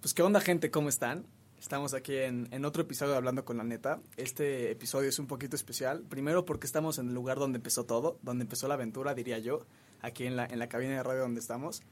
[0.00, 1.26] Pues qué onda gente, ¿cómo están?
[1.58, 4.00] Estamos aquí en, en, otro episodio de Hablando con la Neta.
[4.16, 6.04] Este episodio es un poquito especial.
[6.08, 9.66] Primero porque estamos en el lugar donde empezó todo, donde empezó la aventura, diría yo,
[10.00, 11.82] aquí en la, en la cabina de radio donde estamos.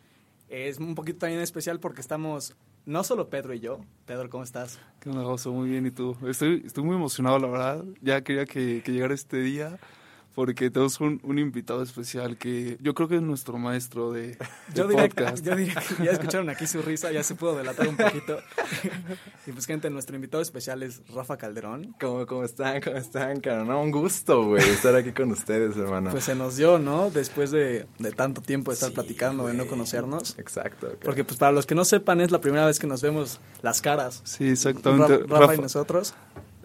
[0.49, 3.81] Es un poquito también especial porque estamos, no solo Pedro y yo.
[4.07, 4.81] Pedro, ¿cómo estás?
[5.01, 5.51] ¿Qué onda?
[5.51, 6.17] Muy bien, ¿y tú?
[6.27, 7.85] Estoy, estoy muy emocionado, la verdad.
[8.01, 9.79] Ya quería que, que llegara este día
[10.35, 14.37] porque tenemos un, un, invitado especial que yo creo que es nuestro maestro de, de
[14.75, 15.45] yo diría, podcast.
[15.45, 18.39] Yo diría que ya escucharon aquí su risa, ya se pudo delatar un poquito.
[19.47, 21.95] y pues gente, nuestro invitado especial es Rafa Calderón.
[22.01, 22.81] ¿Cómo, cómo están?
[22.81, 23.65] ¿Cómo están, caro?
[23.65, 26.11] No, un gusto, güey, estar aquí con ustedes, hermano.
[26.11, 27.11] Pues se nos dio, ¿no?
[27.11, 29.53] Después de, de tanto tiempo de estar sí, platicando, wey.
[29.53, 30.39] de no conocernos.
[30.39, 30.87] Exacto.
[30.87, 30.99] Okay.
[31.03, 33.83] Porque pues para los que no sepan, es la primera vez que nos vemos las
[33.83, 34.21] caras.
[34.25, 35.19] Sí, exactamente.
[35.19, 36.15] Rafa, Rafa y nosotros.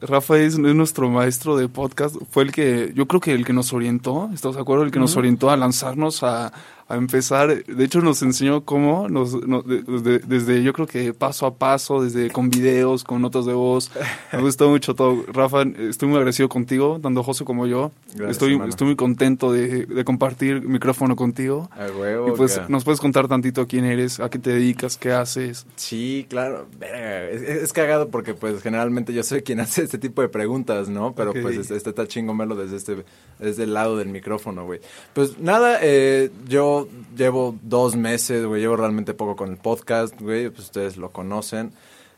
[0.01, 3.53] Rafa es, es, nuestro maestro de podcast, fue el que, yo creo que el que
[3.53, 4.83] nos orientó, ¿estás de acuerdo?
[4.83, 5.05] El que uh -huh.
[5.05, 6.51] nos orientó a lanzarnos a,
[6.87, 11.45] a, empezar, de hecho nos enseñó cómo, nos, nos, desde, desde, yo creo que paso
[11.45, 13.91] a paso, desde con videos, con notas de voz,
[14.31, 15.23] me gustó mucho todo.
[15.31, 19.85] Rafa, estoy muy agradecido contigo, tanto José como yo, Gracias, estoy, estoy muy contento de,
[19.85, 21.69] de compartir micrófono contigo.
[21.71, 22.67] A huevo, y pues cara.
[22.69, 25.65] nos puedes contar tantito quién eres, a qué te dedicas, qué haces.
[25.75, 30.29] Sí, claro, es, es, cagado porque pues generalmente yo soy quien hace este tipo de
[30.29, 31.13] preguntas, ¿no?
[31.13, 31.41] Pero okay.
[31.41, 33.05] pues este, este está chingón verlo desde este
[33.39, 34.79] desde el lado del micrófono, güey.
[35.13, 36.72] Pues nada, eh, yo
[37.15, 41.71] llevo dos meses, güey, llevo realmente poco con el podcast, güey, pues ustedes lo conocen.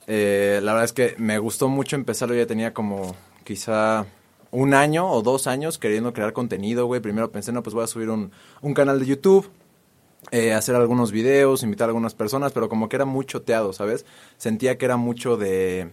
[0.07, 4.05] Eh, la verdad es que me gustó mucho empezarlo, ya tenía como quizá
[4.51, 7.01] un año o dos años queriendo crear contenido, güey.
[7.01, 9.49] Primero pensé, no, pues voy a subir un, un canal de YouTube,
[10.31, 14.05] eh, hacer algunos videos, invitar a algunas personas, pero como que era muy choteado, ¿sabes?
[14.37, 15.91] Sentía que era mucho de...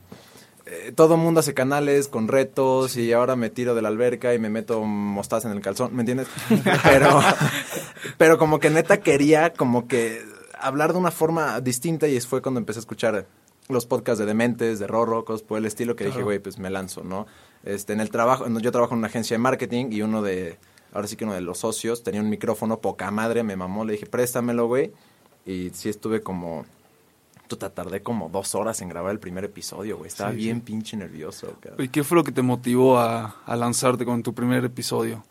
[0.66, 4.38] Eh, todo mundo hace canales con retos y ahora me tiro de la alberca y
[4.38, 6.28] me meto mostaza en el calzón, ¿me entiendes?
[6.84, 7.20] pero,
[8.16, 10.22] pero como que neta quería como que
[10.60, 13.26] hablar de una forma distinta y fue cuando empecé a escuchar
[13.68, 16.70] los podcasts de Dementes, de Rorro, cosas por el estilo, que dije, güey, pues me
[16.70, 17.26] lanzo, ¿no?
[17.64, 20.58] Este, en el trabajo, yo trabajo en una agencia de marketing y uno de,
[20.92, 23.92] ahora sí que uno de los socios tenía un micrófono poca madre, me mamó, le
[23.92, 24.92] dije, préstamelo, güey.
[25.44, 26.64] Y sí estuve como,
[27.48, 30.08] puta, tardé como dos horas en grabar el primer episodio, güey.
[30.08, 30.62] Estaba sí, bien sí.
[30.62, 31.84] pinche nervioso, cabrón.
[31.84, 35.24] ¿Y qué fue lo que te motivó a, a lanzarte con tu primer episodio?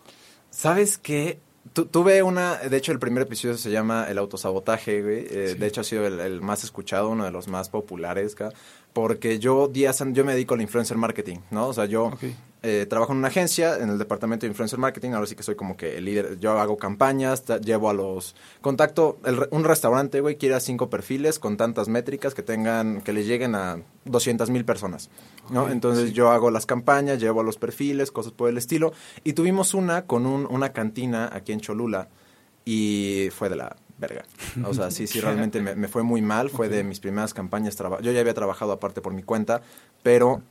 [0.50, 1.40] ¿Sabes qué?
[1.74, 5.28] Tu, tuve una, de hecho el primer episodio se llama El autosabotaje, güey.
[5.30, 5.58] Eh, sí.
[5.60, 8.56] De hecho ha sido el, el, más escuchado, uno de los más populares, cabrón
[8.94, 11.68] porque yo días yo me dedico al influencer marketing, ¿no?
[11.68, 12.36] O sea, yo okay.
[12.64, 15.56] Eh, trabajo en una agencia, en el departamento de influencer marketing, ahora sí que soy
[15.56, 20.38] como que el líder, yo hago campañas, llevo a los, contacto, el, un restaurante, güey,
[20.38, 24.64] quiere a cinco perfiles con tantas métricas que tengan, que le lleguen a 200 mil
[24.64, 25.10] personas,
[25.50, 25.64] ¿no?
[25.64, 26.14] Okay, Entonces sí.
[26.14, 28.94] yo hago las campañas, llevo a los perfiles, cosas por el estilo,
[29.24, 32.10] y tuvimos una con un, una cantina aquí en Cholula,
[32.64, 34.24] y fue de la verga.
[34.66, 36.52] O sea, sí, sí, realmente me, me fue muy mal.
[36.52, 36.78] Fue okay.
[36.78, 37.76] de mis primeras campañas.
[37.76, 39.64] Yo ya había trabajado aparte por mi cuenta,
[40.04, 40.44] pero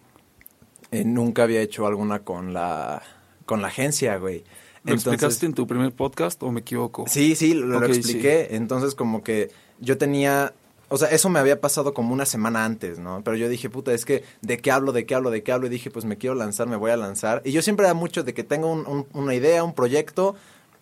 [0.91, 3.03] eh, nunca había hecho alguna con la,
[3.47, 4.45] con la agencia, güey.
[4.85, 7.05] ¿Lo Entonces, explicaste en tu primer podcast o me equivoco?
[7.07, 8.47] Sí, sí, lo, okay, lo expliqué.
[8.49, 8.57] Sí.
[8.57, 10.55] Entonces, como que yo tenía
[10.93, 13.23] o sea, eso me había pasado como una semana antes, ¿no?
[13.23, 15.69] Pero yo dije, puta, es que, ¿de qué hablo, de qué hablo, de qué hablo?
[15.69, 17.43] Y dije, pues me quiero lanzar, me voy a lanzar.
[17.45, 20.35] Y yo siempre era mucho de que tengo un, un, una idea, un proyecto,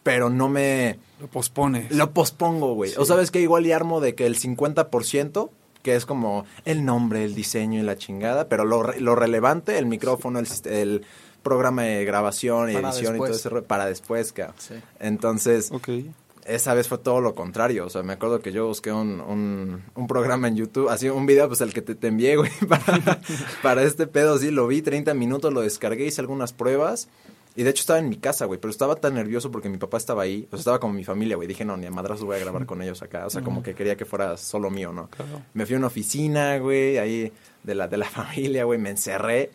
[0.02, 0.98] pero no me...
[1.20, 1.92] Lo pospones.
[1.92, 2.92] Lo pospongo, güey.
[2.92, 2.96] Sí.
[2.98, 5.50] O sabes que igual y armo de que el 50%,
[5.88, 9.86] que es como el nombre, el diseño y la chingada, pero lo, lo relevante, el
[9.86, 11.06] micrófono, el, el
[11.42, 13.40] programa de grabación y edición después.
[13.40, 14.56] y todo eso, para después, cabrón.
[14.58, 14.74] Sí.
[15.00, 15.72] Entonces...
[15.72, 16.12] Okay
[16.44, 17.84] esa vez fue todo lo contrario.
[17.84, 21.26] O sea, me acuerdo que yo busqué un, un, un programa en YouTube, así un
[21.26, 23.20] video, pues el que te, te envié, güey, para,
[23.62, 24.38] para, este pedo.
[24.38, 27.08] Sí, lo vi 30 minutos, lo descargué, hice algunas pruebas.
[27.58, 29.96] Y de hecho estaba en mi casa, güey, pero estaba tan nervioso porque mi papá
[29.96, 30.46] estaba ahí.
[30.52, 31.48] O sea, estaba como mi familia, güey.
[31.48, 33.26] Dije, no, ni a madrazos voy a grabar con ellos acá.
[33.26, 35.08] O sea, como que quería que fuera solo mío, ¿no?
[35.08, 35.42] Claro.
[35.54, 37.32] Me fui a una oficina, güey, ahí
[37.64, 38.78] de la, de la familia, güey.
[38.78, 39.50] Me encerré.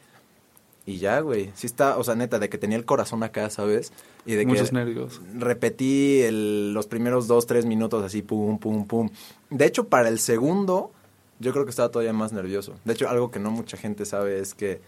[0.86, 1.52] Y ya, güey.
[1.56, 3.94] Sí está, o sea, neta, de que tenía el corazón acá, ¿sabes?
[4.26, 5.22] Y de Muchos que nervios.
[5.36, 9.12] repetí el, los primeros dos, tres minutos así, pum, pum, pum.
[9.50, 10.92] De hecho, para el segundo,
[11.40, 12.74] yo creo que estaba todavía más nervioso.
[12.84, 14.82] De hecho, algo que no mucha gente sabe es que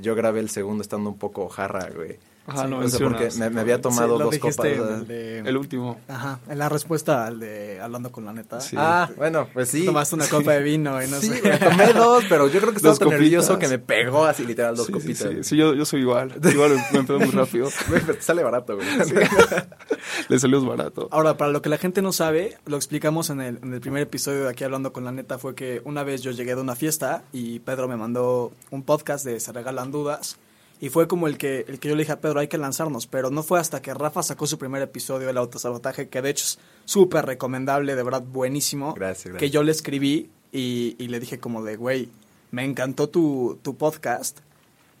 [0.00, 2.18] yo grabé el segundo estando un poco jarra, güey.
[2.46, 4.66] Ajá, sí, no o sea, porque me, me, había tomado sí, dos copas.
[4.66, 6.00] El, de, el, último.
[6.08, 8.60] Ajá, en la respuesta al de hablando con la neta.
[8.60, 8.74] Sí.
[8.78, 9.84] Ah, bueno, pues sí.
[9.84, 11.42] Tomaste una copa de vino y no sí, sé.
[11.42, 14.74] Me tomé dos, pero yo creo que estaba tan nervioso que me pegó así literal
[14.74, 15.18] dos sí, copitas.
[15.18, 16.34] Sí, sí, yo, yo soy igual.
[16.42, 17.68] Igual me empezó muy rápido.
[18.06, 18.88] te sale barato, güey.
[20.28, 21.08] Le salió barato.
[21.12, 24.02] Ahora, para lo que la gente no sabe, lo explicamos en el, en el primer
[24.02, 26.74] episodio de aquí hablando con la neta, fue que una vez yo llegué de una
[26.74, 30.38] fiesta y Pedro me mandó un podcast de Se Regalan Dudas
[30.82, 33.06] y fue como el que, el que yo le dije a Pedro, hay que lanzarnos.
[33.06, 36.44] Pero no fue hasta que Rafa sacó su primer episodio del autosabotaje, que de hecho
[36.44, 38.92] es súper recomendable, de verdad buenísimo.
[38.94, 39.38] Gracias, gracias.
[39.38, 42.08] Que yo le escribí y, y le dije como de, güey,
[42.50, 44.40] me encantó tu, tu podcast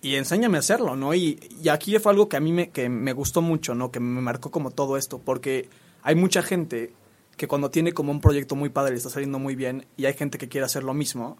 [0.00, 1.14] y enséñame a hacerlo, ¿no?
[1.14, 3.90] Y, y aquí fue algo que a mí me, que me gustó mucho, ¿no?
[3.90, 5.68] Que me marcó como todo esto, porque
[6.04, 6.92] hay mucha gente
[7.36, 10.14] que cuando tiene como un proyecto muy padre y está saliendo muy bien y hay
[10.14, 11.38] gente que quiere hacer lo mismo,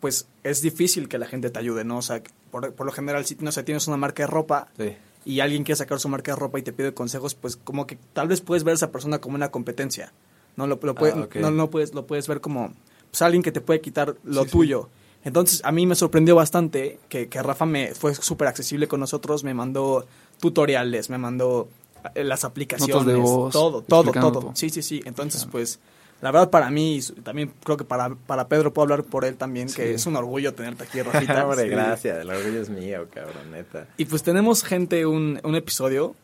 [0.00, 1.98] pues es difícil que la gente te ayude, ¿no?
[1.98, 4.96] O sea, por, por lo general, si no sé, tienes una marca de ropa Sí.
[5.24, 7.98] y alguien quiere sacar su marca de ropa y te pide consejos, pues como que
[8.12, 10.12] tal vez puedes ver a esa persona como una competencia.
[10.56, 12.72] No lo, lo puede- Ah, no, no puedes, lo puedes ver como
[13.10, 14.52] pues, alguien que te puede quitar lo Sí, sí.
[14.52, 14.88] tuyo.
[15.24, 19.42] Entonces, a mí me sorprendió bastante que, que Rafa me fue súper accesible con nosotros,
[19.44, 20.06] me mandó
[20.40, 21.68] tutoriales, me mandó
[22.14, 24.12] eh, las aplicaciones, voz, todo, todo.
[24.12, 24.52] todo.
[24.54, 25.02] Sí, sí, sí.
[25.04, 25.80] Entonces, pues,
[26.20, 29.36] la verdad para mí, y también creo que para, para Pedro puedo hablar por él
[29.36, 31.46] también, que es un orgullo tenerte aquí, Rafita.
[31.46, 32.18] Hombre, gracias.
[32.18, 33.86] El orgullo es mío, cabrón, neta.
[33.96, 36.14] Y pues tenemos gente, un, un episodio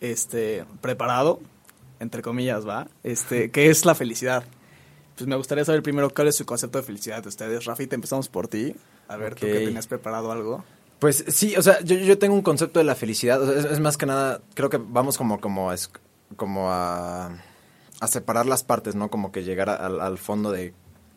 [0.00, 1.40] este, preparado,
[1.98, 2.88] entre comillas, ¿va?
[3.02, 4.44] Este, que es la felicidad.
[5.16, 7.64] Pues me gustaría saber primero cuál es su concepto de felicidad de ustedes.
[7.64, 8.74] Rafita, empezamos por ti.
[9.08, 9.52] A ver, tú Ok.
[9.52, 10.64] que tenías preparado algo.
[11.00, 13.42] Pues sí, o sea, yo, yo tengo un concepto de la felicidad.
[13.42, 15.90] o sea, es, es más que nada, creo que vamos como, como, es,
[16.36, 17.32] como a,
[18.00, 19.08] a separar las partes, ¿no?
[19.10, 20.74] Como que llegar a- al, al fondo de...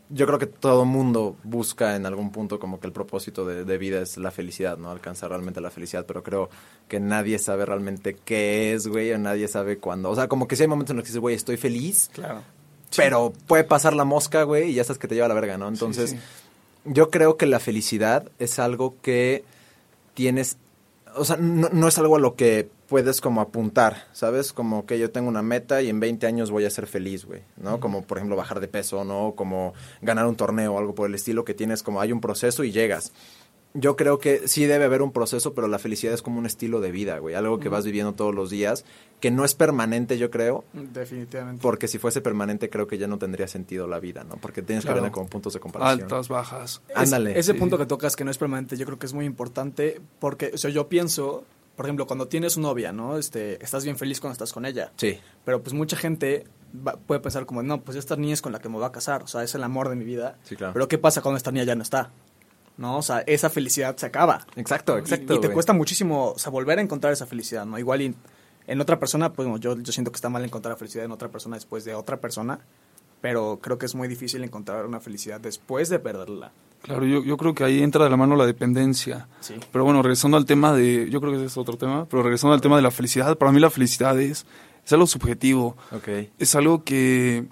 [0.10, 3.78] Yo creo que todo mundo busca en algún punto como que el propósito de, de
[3.78, 4.92] vida es la felicidad, ¿no?
[4.92, 6.50] Alcanzar realmente la felicidad, pero creo
[6.88, 10.10] que nadie sabe realmente qué es, güey, o nadie sabe cuándo.
[10.12, 12.42] O sea, como que sí hay momentos en los que dices, güey, estoy feliz, Claro.
[12.96, 15.58] pero puede pasar la mosca, güey, y ya sabes que te lleva a la verga,
[15.58, 15.68] ¿no?
[15.70, 16.18] Entonces, sí.
[16.86, 19.46] yo creo que la felicidad es algo que
[20.14, 20.58] tienes,
[21.16, 24.54] o sea, no, no es algo a lo que puedes como apuntar, ¿sabes?
[24.54, 27.42] Como que yo tengo una meta y en 20 años voy a ser feliz, güey,
[27.58, 27.80] ¿no?
[27.80, 29.34] Como, por ejemplo, bajar de peso, ¿no?
[29.36, 32.64] Como ganar un torneo o algo por el estilo que tienes como hay un proceso
[32.64, 33.12] y llegas.
[33.76, 36.80] Yo creo que sí debe haber un proceso, pero la felicidad es como un estilo
[36.80, 38.86] de vida, güey, algo que vas viviendo todos los días,
[39.20, 41.62] que no es permanente, yo creo, Definitivamente.
[41.62, 44.36] porque si fuese permanente creo que ya no tendría sentido la vida, ¿no?
[44.38, 45.00] Porque tienes Claro.
[45.00, 46.04] que ver como puntos de comparación.
[46.04, 46.82] Altas, bajas.
[46.90, 47.40] Es- Ándale.
[47.40, 47.58] ese Sí.
[47.60, 50.58] punto que tocas que no es permanente, yo creo que es muy importante porque, o
[50.58, 51.44] sea, yo pienso,
[51.76, 53.18] por ejemplo, cuando tienes una novia, ¿no?
[53.18, 54.92] Este, estás bien feliz cuando estás con ella.
[54.98, 55.18] Sí.
[55.46, 56.46] Pero pues mucha gente
[56.76, 58.92] va- puede pensar como, no, pues esta niña es con la que me voy a
[58.92, 60.38] casar, o sea, es el amor de mi vida.
[60.44, 60.74] Sí, claro.
[60.74, 62.12] Pero ¿qué pasa cuando esta niña ya no está?
[62.78, 62.98] ¿No?
[62.98, 64.46] O sea, esa felicidad se acaba.
[64.56, 65.36] Exacto, exacto.
[65.36, 65.54] Y, te güey.
[65.54, 67.78] cuesta muchísimo, o sea, volver a encontrar esa felicidad, ¿no?
[67.78, 68.16] Igual y
[68.68, 71.12] en otra persona, pues no, yo, yo siento que está mal encontrar la felicidad en
[71.12, 72.60] otra persona después de otra persona,
[73.22, 76.52] pero creo que es muy difícil encontrar una felicidad después de perderla.
[76.82, 79.28] Claro, yo, yo creo que ahí entra de la mano la dependencia.
[79.40, 79.56] Sí.
[79.72, 82.54] Pero bueno, regresando al tema de, yo creo que ese es otro tema, pero regresando
[82.54, 84.46] al tema de la felicidad, para mí la felicidad es,
[84.86, 86.10] es algo subjetivo, Ok.
[86.40, 87.46] es algo que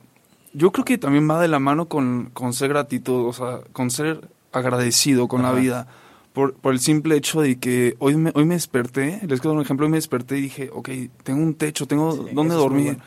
[0.54, 3.90] yo creo que también va de la mano con, con ser gratitud, o sea, con
[3.90, 5.54] ser agradecido con Ajá.
[5.54, 5.88] la vida.
[6.34, 9.58] Por, por el simple hecho de que hoy me, hoy me desperté, les quiero dar
[9.58, 10.90] un ejemplo, hoy me desperté y dije, ok,
[11.24, 12.86] tengo un techo, tengo Sí, dónde dormir.
[12.94, 13.04] bueno.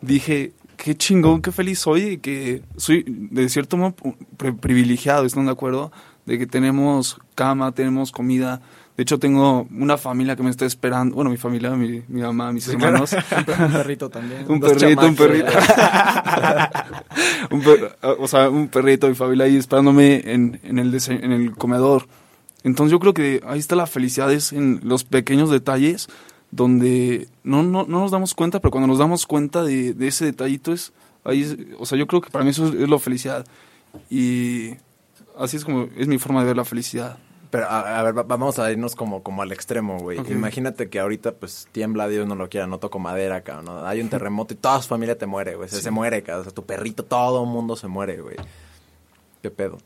[0.00, 3.94] Dije, qué chingón, qué feliz soy que soy de cierto modo
[4.38, 5.92] pri- privilegiado, ¿están de acuerdo?
[6.26, 8.60] De que tenemos cama, tenemos comida.
[8.96, 11.16] De hecho, tengo una familia que me está esperando.
[11.16, 13.12] Bueno, mi familia, mi, mi mamá, mis hermanos.
[13.36, 14.44] Un per- un perrito también.
[14.48, 15.46] Un perrito, un perrito.
[17.50, 21.52] un per- o sea, un perrito, mi familia ahí esperándome en, en, el en el
[21.56, 22.06] comedor.
[22.62, 26.08] Entonces yo creo que ahí está la felicidad, es en los pequeños detalles
[26.50, 30.24] donde no, no, no nos damos cuenta, pero cuando nos damos cuenta de, de ese
[30.26, 30.92] detallito es,
[31.24, 33.44] ahí es- o sea, yo creo que para mí eso es, es la felicidad.
[34.08, 34.70] Y
[35.38, 37.18] así es como es mi forma de ver la felicidad.
[37.50, 40.18] Pero a, a ver, va- vamos a irnos como, como al extremo, güey.
[40.30, 43.66] Imagínate que ahorita, pues, tiembla, Dios no lo quiera, no toco madera, cabrón.
[43.66, 43.86] ¿no?
[43.86, 45.68] Hay un terremoto y toda su familia te muere, güey.
[45.68, 46.40] Se, se muere, cabrón.
[46.40, 48.36] O sea, tu perrito, todo el mundo se muere, güey.
[49.40, 49.78] ¿Qué pedo?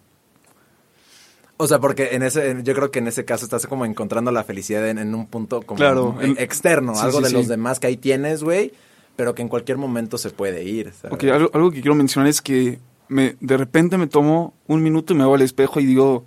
[1.59, 4.45] O sea, porque en ese, yo creo que en ese caso estás como encontrando la
[4.45, 7.35] felicidad en, en un punto como Claro, externo, sí, algo sí, de sí.
[7.35, 8.73] los demás que ahí tienes, güey,
[9.17, 10.93] pero que en cualquier momento se puede ir.
[10.93, 11.15] ¿sabes?
[11.17, 12.79] Ok, algo, algo que quiero mencionar es que
[13.09, 16.25] me, de repente me tomo un minuto y me hago al espejo y digo,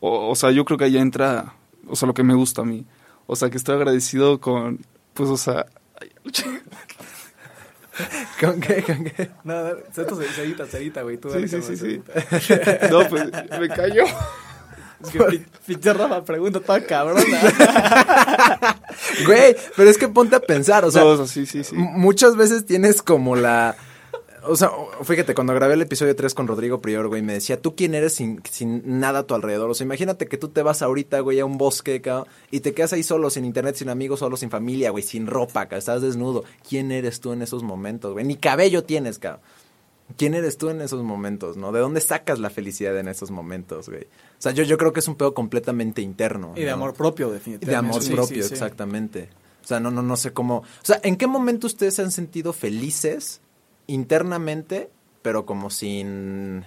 [0.00, 1.54] o, o sea, yo creo que ahí entra,
[1.88, 2.84] o sea, lo que me gusta a mí.
[3.26, 4.80] O sea, que estoy agradecido con,
[5.14, 5.66] pues, o sea,
[8.40, 8.82] ¿Con qué?
[8.82, 9.30] ¿Con qué?
[9.44, 11.16] No, no, esto se, edita, se edita, güey.
[11.16, 12.02] Tú Sí, sí, sí,
[12.90, 13.24] no, pues,
[13.58, 14.04] me cayó.
[15.04, 17.20] Es que pi- pinche Rafa pregunta toda cabrona.
[19.26, 21.74] Güey, pero es que ponte a pensar, o sea, No, o sea, sí, sí, sí.
[21.76, 23.76] Muchas veces tienes como la...
[24.48, 24.70] O sea,
[25.02, 28.14] fíjate, cuando grabé el episodio 3 con Rodrigo Prior, güey, me decía, ¿tú quién eres
[28.14, 29.70] sin, sin nada a tu alrededor?
[29.70, 32.72] O sea, imagínate que tú te vas ahorita, güey, a un bosque, cabrón, y te
[32.72, 36.02] quedas ahí solo, sin internet, sin amigos, solo, sin familia, güey, sin ropa, cabrón, estás
[36.02, 36.44] desnudo.
[36.68, 38.24] ¿Quién eres tú en esos momentos, güey?
[38.24, 39.40] Ni cabello tienes, cabrón.
[40.16, 41.72] ¿Quién eres tú en esos momentos, no?
[41.72, 44.04] ¿De dónde sacas la felicidad en esos momentos, güey?
[44.04, 44.06] O
[44.38, 46.52] sea, yo, yo creo que es un pedo completamente interno.
[46.54, 46.74] Y de ¿no?
[46.74, 47.70] amor propio, Y definitivamente.
[47.70, 48.52] de amor Sí, sí, propio, sí.
[48.52, 49.28] exactamente.
[49.64, 50.58] O sea, no, no, no sé cómo.
[50.58, 53.40] O sea, ¿en qué momento ustedes se han sentido felices
[53.86, 54.90] internamente,
[55.22, 56.64] pero como sin.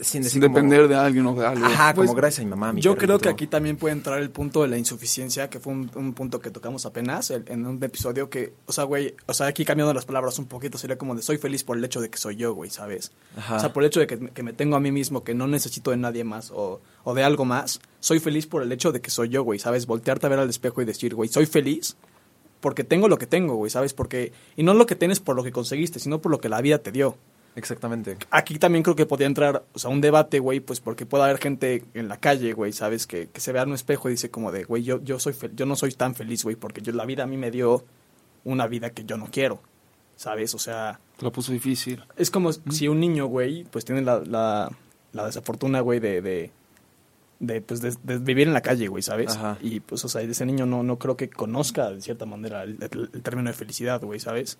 [0.00, 1.66] sin, sin depender de alguien o de algo.
[1.66, 2.72] Ajá, Pues, como gracias a mi mamá.
[2.72, 5.72] mi Yo creo que aquí también puede entrar el punto de la insuficiencia, que fue
[5.72, 9.34] un, un punto que tocamos apenas el- en un episodio que, o sea, güey, o
[9.34, 12.00] sea, aquí cambiando las palabras un poquito, sería como de soy feliz por el hecho
[12.00, 13.12] de que soy yo, güey, ¿sabes?
[13.36, 13.56] Ajá.
[13.56, 15.46] O sea, por el hecho de que, que me tengo a mí mismo, que no
[15.46, 19.00] necesito de nadie más o, o de algo más, soy feliz por el hecho de
[19.02, 19.86] que soy yo, güey, ¿sabes?
[19.86, 21.96] Voltearte a ver al espejo y decir, güey, soy feliz
[22.60, 23.92] porque tengo lo que tengo, güey, ¿sabes?
[23.94, 26.60] Porque, y no lo que tienes por lo que conseguiste, sino por lo que la
[26.60, 27.16] vida te dio
[27.56, 28.16] Exactamente.
[28.30, 31.38] aquí también creo que podría entrar, o sea, un debate, güey, pues porque puede haber
[31.38, 33.06] gente en la calle, güey, ¿sabes?
[33.06, 35.32] Que, que se vea en un espejo y dice como de, güey, yo, yo, soy
[35.32, 37.84] fel- yo no soy tan feliz, güey, porque yo, la vida a mí me dio
[38.44, 39.60] una vida que yo no quiero,
[40.16, 40.54] ¿sabes?
[40.54, 42.02] O sea, Te la puso difícil.
[42.16, 44.70] es como si un niño, güey, pues tiene la, la,
[45.12, 46.50] la desafortuna, güey, de, de,
[47.40, 49.34] de, pues, de, de vivir en la calle, güey, ¿sabes?
[49.34, 49.58] Ajá.
[49.60, 52.78] Y pues, o sea, ese niño no, no creo que conozca, de cierta manera, el,
[52.80, 54.58] el- el término de felicidad, güey, ¿sabes?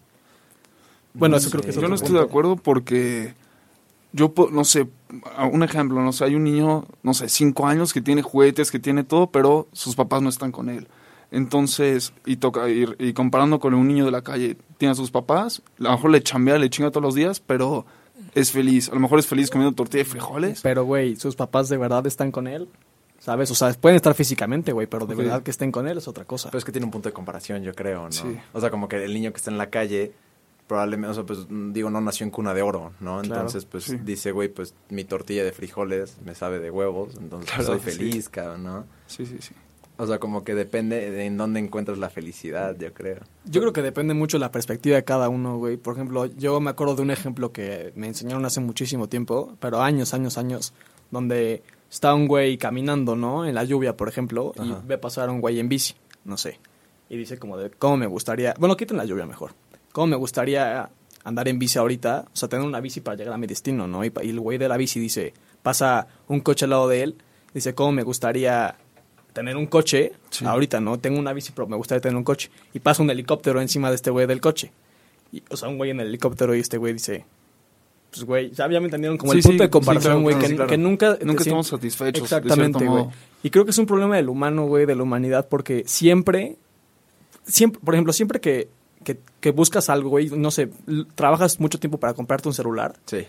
[1.14, 2.22] Bueno, eso creo que es Yo no estoy punto.
[2.22, 3.34] de acuerdo porque
[4.12, 4.88] yo, no sé,
[5.36, 8.70] a- un ejemplo, no sé, hay un niño, no sé, cinco años que tiene juguetes,
[8.70, 10.88] que tiene todo, pero sus papás no están con él.
[11.32, 15.10] Entonces, y toca ir, y comparando con un niño de la calle, tiene a sus
[15.10, 17.86] papás, a lo mejor le chambea, le chinga todos los días, pero
[18.34, 18.88] es feliz.
[18.88, 20.60] A lo mejor es feliz comiendo tortilla de frijoles.
[20.62, 22.68] Pero, güey, sus papás de verdad están con él,
[23.18, 23.50] ¿sabes?
[23.50, 26.24] O sea, pueden estar físicamente, güey, pero de verdad que estén con él es otra
[26.24, 26.50] cosa.
[26.50, 28.12] Pero es que tiene un punto de comparación, yo creo, ¿no?
[28.12, 28.38] Sí.
[28.52, 30.12] O sea, como que el niño que está en la calle,
[30.66, 33.20] probablemente, o sea, pues digo, no nació en cuna de oro, ¿no?
[33.22, 33.96] Claro, Entonces, pues sí.
[34.04, 37.98] dice, güey, pues mi tortilla de frijoles me sabe de huevos, entonces Claro, soy sí.
[37.98, 38.84] feliz, cabrón, ¿no?
[39.06, 39.52] Sí, sí, sí.
[40.00, 43.18] O sea, como que depende de en dónde encuentras la felicidad, yo creo.
[43.44, 45.76] Yo creo que depende mucho de la perspectiva de cada uno, güey.
[45.76, 49.82] Por ejemplo, yo me acuerdo de un ejemplo que me enseñaron hace muchísimo tiempo, pero
[49.82, 50.72] años, años, años,
[51.10, 53.44] donde está un güey caminando, ¿no?
[53.44, 56.58] En la lluvia, por ejemplo, y ve pasar a un güey en bici, no sé.
[57.10, 58.54] Y dice como de, ¿cómo me gustaría?
[58.58, 59.52] Bueno, quiten la lluvia mejor.
[59.92, 60.88] ¿Cómo me gustaría
[61.24, 62.24] andar en bici ahorita?
[62.32, 64.02] O sea, tener una bici para llegar a mi destino, ¿no?
[64.02, 67.16] Y el güey de la bici dice, pasa un coche al lado de él,
[67.52, 68.78] dice, ¿cómo me gustaría
[69.32, 70.44] tener un coche Sí.
[70.44, 70.98] ahorita, ¿no?
[70.98, 72.50] Tengo una bici, pero me gustaría tener un coche.
[72.72, 74.72] Y pasa un helicóptero encima de este güey del coche.
[75.32, 77.24] Y, o sea, un güey en el helicóptero y este güey dice,
[78.10, 80.48] pues güey, ya, me entendieron como Sí, el punto sí, de comparación, güey, claro, que,
[80.48, 80.70] sí, claro.
[80.70, 81.18] que nunca...
[81.22, 82.22] Nunca estamos satisfechos.
[82.24, 83.06] Exactamente, güey.
[83.42, 86.56] Y creo que es un problema del humano, güey, de la humanidad, porque siempre,
[87.46, 88.68] siempre, por ejemplo, siempre que,
[89.04, 90.68] que, que buscas algo, güey, no sé,
[91.14, 93.26] trabajas mucho tiempo para comprarte un celular Sí.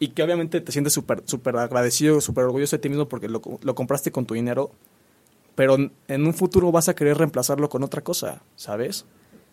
[0.00, 3.40] y que obviamente te sientes súper súper agradecido, súper orgulloso de ti mismo porque lo,
[3.62, 4.72] lo compraste con tu dinero,
[5.54, 9.04] pero en- un futuro vas a querer reemplazarlo con otra cosa, ¿sabes?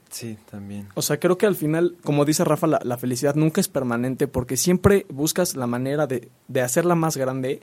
[0.10, 0.88] Sí, también.
[0.96, 4.28] O sea, creo que al final, como dice Rafa, la, la felicidad nunca es permanente
[4.28, 7.62] porque siempre buscas la manera de, de hacerla más grande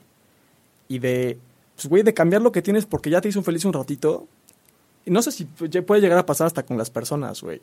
[0.88, 1.38] y de,
[1.74, 4.28] pues, güey, de cambiar lo que tienes porque ya te hizo feliz un ratito.
[5.04, 7.60] Y no sé si ya puede llegar a pasar hasta con las personas, güey.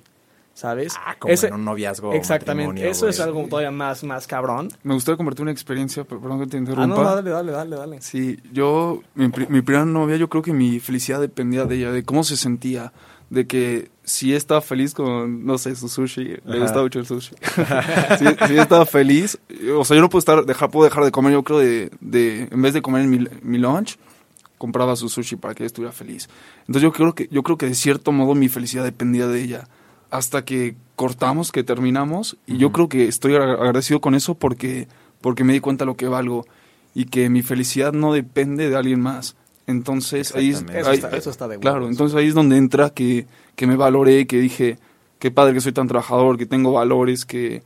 [0.55, 0.93] ¿Sabes?
[1.03, 2.13] Ah, como Ese- en un noviazgo.
[2.13, 2.87] exactamente.
[2.87, 4.69] Eso es algo todavía más, más cabrón.
[4.83, 6.85] Me gustaría convertir una experiencia, pero perdón que te Ah, interrumpa.
[6.95, 8.01] no, dale, dale, dale, dale.
[8.01, 12.03] Sí, yo, mi, mi primera novia, yo creo que mi felicidad dependía de ella, de
[12.03, 12.93] cómo se sentía,
[13.31, 16.57] de que si estaba feliz con, no sé, su sushi, le Ajá.
[16.59, 17.33] gustaba mucho el sushi.
[18.19, 19.39] si, si estaba feliz,
[19.75, 22.47] o sea, yo no puedo estar, dejar, puedo dejar de comer, yo creo, de, de
[22.51, 23.97] en vez de comer mi, mi lunch,
[24.59, 26.29] compraba su sushi para que ella estuviera feliz.
[26.67, 29.67] Entonces yo creo que, yo creo que de cierto modo mi felicidad dependía de ella.
[30.13, 34.87] Hasta que cortamos, que terminamos, y yo creo que estoy agra- agradecido con eso porque,
[35.21, 36.45] porque me di cuenta lo que valgo
[36.93, 39.35] y que mi felicidad no depende de alguien más.
[39.65, 40.63] Entonces ahí, es-.
[40.71, 43.75] Eso ahí- está- eso está de claro, entonces ahí es donde entra que, que me
[43.75, 44.77] valoré, que dije,
[45.19, 47.63] qué padre que soy tan trabajador, que tengo valores, que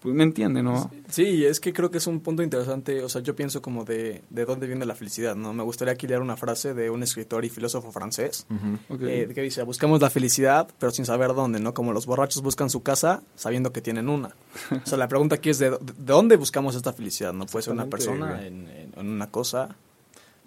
[0.00, 0.90] pues me entiende, ¿no?
[1.10, 3.02] Sí, es que creo que es un punto interesante.
[3.02, 5.52] O sea, yo pienso como de, de dónde viene la felicidad, ¿no?
[5.52, 8.94] Me gustaría aquí leer una frase de un escritor y filósofo francés Ujú.
[8.94, 9.02] Ok.
[9.02, 11.74] eh, que dice, buscamos la felicidad, pero sin saber dónde, ¿no?
[11.74, 14.28] Como los borrachos buscan su casa sabiendo que tienen una.
[14.70, 17.32] O sea, la pregunta aquí es, ¿de, de dónde buscamos esta felicidad?
[17.32, 19.74] ¿No puede ser una persona, en, en- en una cosa?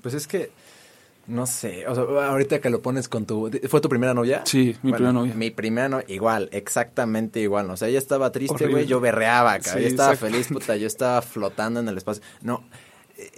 [0.01, 0.51] Pues es que,
[1.27, 3.49] no sé, o sea, ahorita que lo pones con tu...
[3.69, 4.41] ¿Fue tu primera novia?
[4.45, 5.33] Sí, mi Bueno, primera novia.
[5.35, 7.69] Mi primera novia, igual, exactamente igual.
[7.69, 9.73] O sea, ella estaba triste, güey, yo berreaba, cabrón.
[9.73, 12.23] Sí, ella estaba feliz, puta, yo estaba flotando en el espacio.
[12.41, 12.63] No,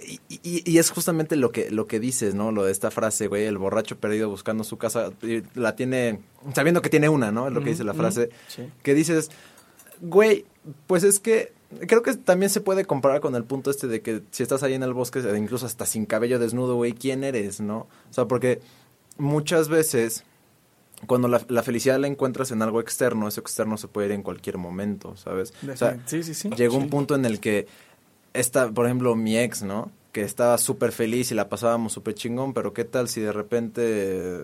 [0.06, 2.52] y, y- y es justamente lo que, lo que dices, ¿no?
[2.52, 6.20] Lo de esta frase, güey, el borracho perdido buscando su casa, y la tiene,
[6.54, 7.48] sabiendo que tiene una, ¿no?
[7.48, 8.30] Es lo que dice la frase.
[8.48, 8.62] Sí.
[8.82, 9.30] Que dices,
[10.00, 10.44] güey,
[10.86, 11.52] pues es que
[11.86, 14.74] creo que también se puede comparar con el punto este de que si estás ahí
[14.74, 17.86] en el bosque, e incluso hasta sin cabello desnudo, güey, ¿quién eres, no?
[18.10, 18.60] O sea, porque
[19.18, 20.24] muchas veces
[21.06, 24.22] cuando la, la felicidad la encuentras en algo externo, eso externo se puede ir en
[24.22, 25.52] cualquier momento, ¿sabes?
[25.70, 26.50] O sea, sí, sí, sí.
[26.50, 27.66] llegó un punto en el que
[28.32, 29.90] esta, por ejemplo, mi ex, ¿no?
[30.14, 34.40] Que estaba súper feliz y la pasábamos súper chingón, pero qué tal si de repente,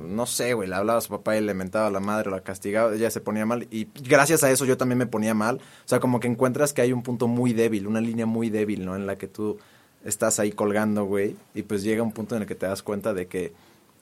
[0.00, 2.32] no sé, güey, le hablaba a su papá y le mentaba a la madre o
[2.32, 5.56] la castigaba, ella se ponía mal y gracias a eso yo también me ponía mal.
[5.56, 8.82] O sea, como que encuentras que hay un punto muy débil, una línea muy débil,
[8.86, 8.96] ¿no?
[8.96, 9.58] En la que tú
[10.06, 13.12] estás ahí colgando, güey, y pues llega un punto en el que te das cuenta
[13.12, 13.52] de que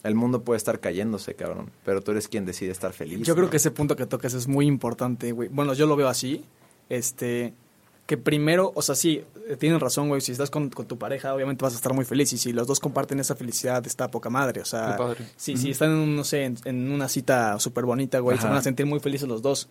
[0.04, 3.26] el mundo puede estar cayéndose, cabrón, pero tú eres quien decide estar feliz.
[3.26, 5.48] Yo creo que ese punto que tocas es muy importante, güey.
[5.48, 6.44] Bueno, yo lo veo así,
[6.88, 7.54] este
[8.08, 11.62] que primero, o sea, sí, eh, tienen razón, güey, si estás con, tu pareja, obviamente
[11.62, 14.62] vas a estar muy feliz y si los dos comparten esa felicidad, está poca madre,
[14.62, 14.96] o sea,
[15.36, 18.62] sí, si están, en, no sé, en, una cita súper bonita, güey, se van a
[18.62, 19.68] sentir muy felices los dos,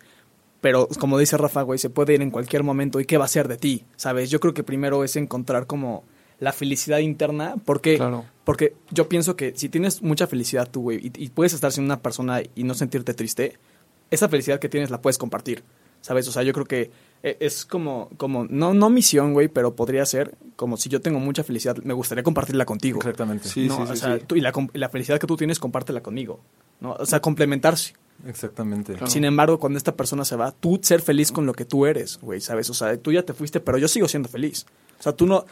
[0.60, 3.28] pero como dice Rafa, güey, se puede ir en cualquier momento y qué va a
[3.28, 4.30] ser de ti, ¿sabes?
[4.30, 6.04] Yo creo que primero es encontrar como
[6.38, 8.00] la felicidad interna, porque,
[8.44, 11.82] porque yo pienso que si tienes mucha felicidad tú, güey, y, y puedes estar sin
[11.82, 13.58] una persona y no sentirte triste,
[14.12, 15.64] esa felicidad que tienes la puedes compartir,
[16.02, 16.28] ¿sabes?
[16.28, 16.92] O sea, yo creo que
[17.22, 21.44] es como, como no, no misión, güey, pero podría ser como si yo tengo mucha
[21.44, 22.98] felicidad, me gustaría compartirla contigo.
[22.98, 23.48] Exactamente.
[23.48, 26.40] Sí, sí, o sea, y la, la, felicidad que tú tienes, compártela conmigo.
[26.80, 26.92] ¿no?
[26.92, 27.94] O sea, complementarse.
[28.26, 28.96] Exactamente.
[29.06, 32.18] Sin embargo, cuando esta persona se va, tú ser feliz con lo que tú eres,
[32.20, 32.68] güy, ¿sabes?
[32.70, 34.66] O sea, tú ya te fuiste, pero yo sigo siendo feliz.
[34.98, 35.44] O sea, tú no...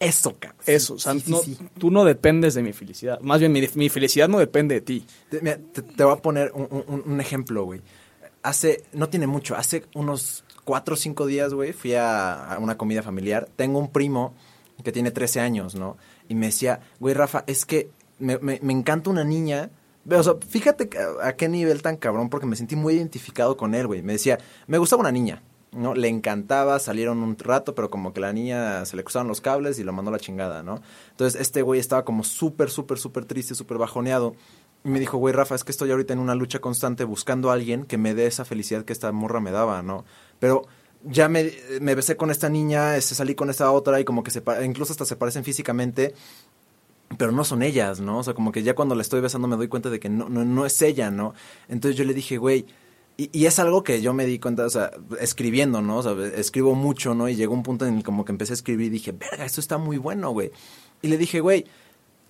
[0.00, 0.60] Eso, cabrón.
[0.66, 1.40] Eso, o sea, no,
[1.76, 3.20] tú no dependes de mi felicidad.
[3.20, 5.04] Más bien, mi, mi felicidad no depende de ti.
[5.28, 7.80] Te, te, voy a poner un, un, un ejemplo, güey.
[8.48, 13.02] Hace, no tiene mucho, hace unos cuatro o cinco días, güey, fui a, una comida
[13.02, 13.46] familiar.
[13.56, 14.32] Tengo un primo
[14.82, 15.98] que tiene 13 años, ¿no?
[16.30, 19.68] Y me decía, güey, Rafa, es que me, me, encanta una niña.
[20.10, 20.88] O sea, fíjate
[21.22, 24.00] a, qué nivel tan cabrón, porque me sentí muy identificado con él, güey.
[24.00, 25.94] Me decía, me gustaba una niña, ¿no?
[25.94, 29.78] Le encantaba, salieron un rato, pero como que la niña se le cruzaron los cables
[29.78, 30.80] y lo mandó a la chingada, ¿no?
[31.10, 34.34] Entonces, este güey estaba como súper, súper, súper triste, súper bajoneado.
[34.88, 37.52] Y me dijo, güey, Rafa, es que estoy ahorita en una lucha constante buscando a
[37.52, 40.06] alguien que me dé esa felicidad que esta morra me daba, ¿no?
[40.38, 40.66] Pero
[41.04, 41.52] ya me,
[41.82, 44.92] me besé con esta niña, este, salí con esta otra y como que se incluso
[44.92, 46.14] hasta se parecen físicamente,
[47.18, 48.20] pero no son ellas, ¿no?
[48.20, 50.30] O sea, como que ya cuando la estoy besando me doy cuenta de que no,
[50.30, 51.34] no, no es ella, ¿no?
[51.68, 52.64] Entonces yo le dije, güey,
[53.18, 54.90] y, es algo que yo me di cuenta, o sea,
[55.20, 55.98] escribiendo, ¿no?
[55.98, 57.28] O sea, escribo mucho, ¿no?
[57.28, 59.60] Y llegó un punto en el como que empecé a escribir y dije, verga, esto
[59.60, 60.50] está muy bueno, güey.
[61.02, 61.66] Y le dije, güey,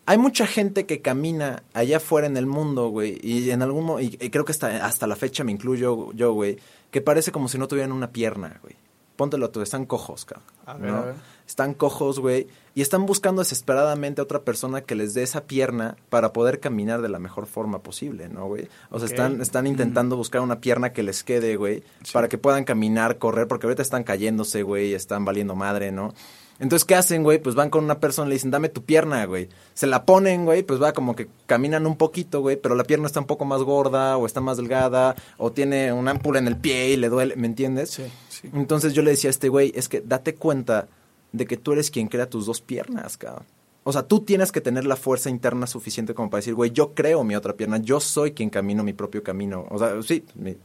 [0.08, 4.06] hay mucha gente que camina allá afuera en el mundo, güey, y en algún y,
[4.06, 6.58] y creo que hasta, hasta la fecha me incluyo yo, güey,
[6.90, 8.74] que parece como si no tuvieran una pierna, güey.
[9.16, 11.16] Póntelo tú, están cojos, cabrón.
[11.46, 15.98] Están cojos, güey, y están buscando desesperadamente a otra persona que les dé esa pierna
[16.08, 18.68] para poder caminar de la mejor forma posible, ¿no, güey?
[18.90, 21.82] O sea, están, están intentando buscar una pierna que les quede, güey,
[22.14, 26.14] para que puedan caminar, correr, porque ahorita están cayéndose, güey, están valiendo madre, ¿no?
[26.60, 27.38] Entonces, ¿qué hacen, güey?
[27.38, 29.48] Pues van con una persona y le dicen, dame tu pierna, güey.
[29.74, 33.06] Se la ponen, güey, pues va como que caminan un poquito, güey, pero la pierna
[33.06, 36.56] está un poco más gorda o está más delgada o tiene una ámpula en el
[36.56, 37.90] pie y le duele, ¿me entiendes?
[37.90, 38.50] Sí, sí.
[38.52, 40.88] Entonces yo le decía a este güey, es que date cuenta
[41.32, 43.46] de que tú eres quien crea tus dos piernas, cabrón.
[43.84, 46.92] O sea, tú tienes que tener la fuerza interna suficiente como para decir, güey, yo
[46.92, 49.66] creo mi otra pierna, yo soy quien camino mi propio camino.
[49.70, 50.24] O sea, sí,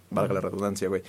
[0.10, 1.04] valga la redundancia, güey.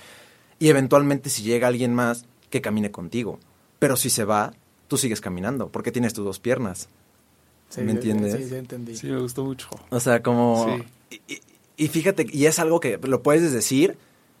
[0.57, 3.39] Y eventualmente si llega alguien más, que camine contigo.
[3.79, 4.53] Pero si se va,
[4.87, 6.89] tú sigues caminando, porque tienes tus dos piernas.
[7.77, 8.33] ¿Me entiendes?
[8.33, 8.95] Sí, sí, entendí.
[8.95, 9.67] Sí, me gustó mucho.
[9.89, 10.79] O sea, como...
[11.77, 13.97] Y, fíjate, y es algo que lo puedes decir,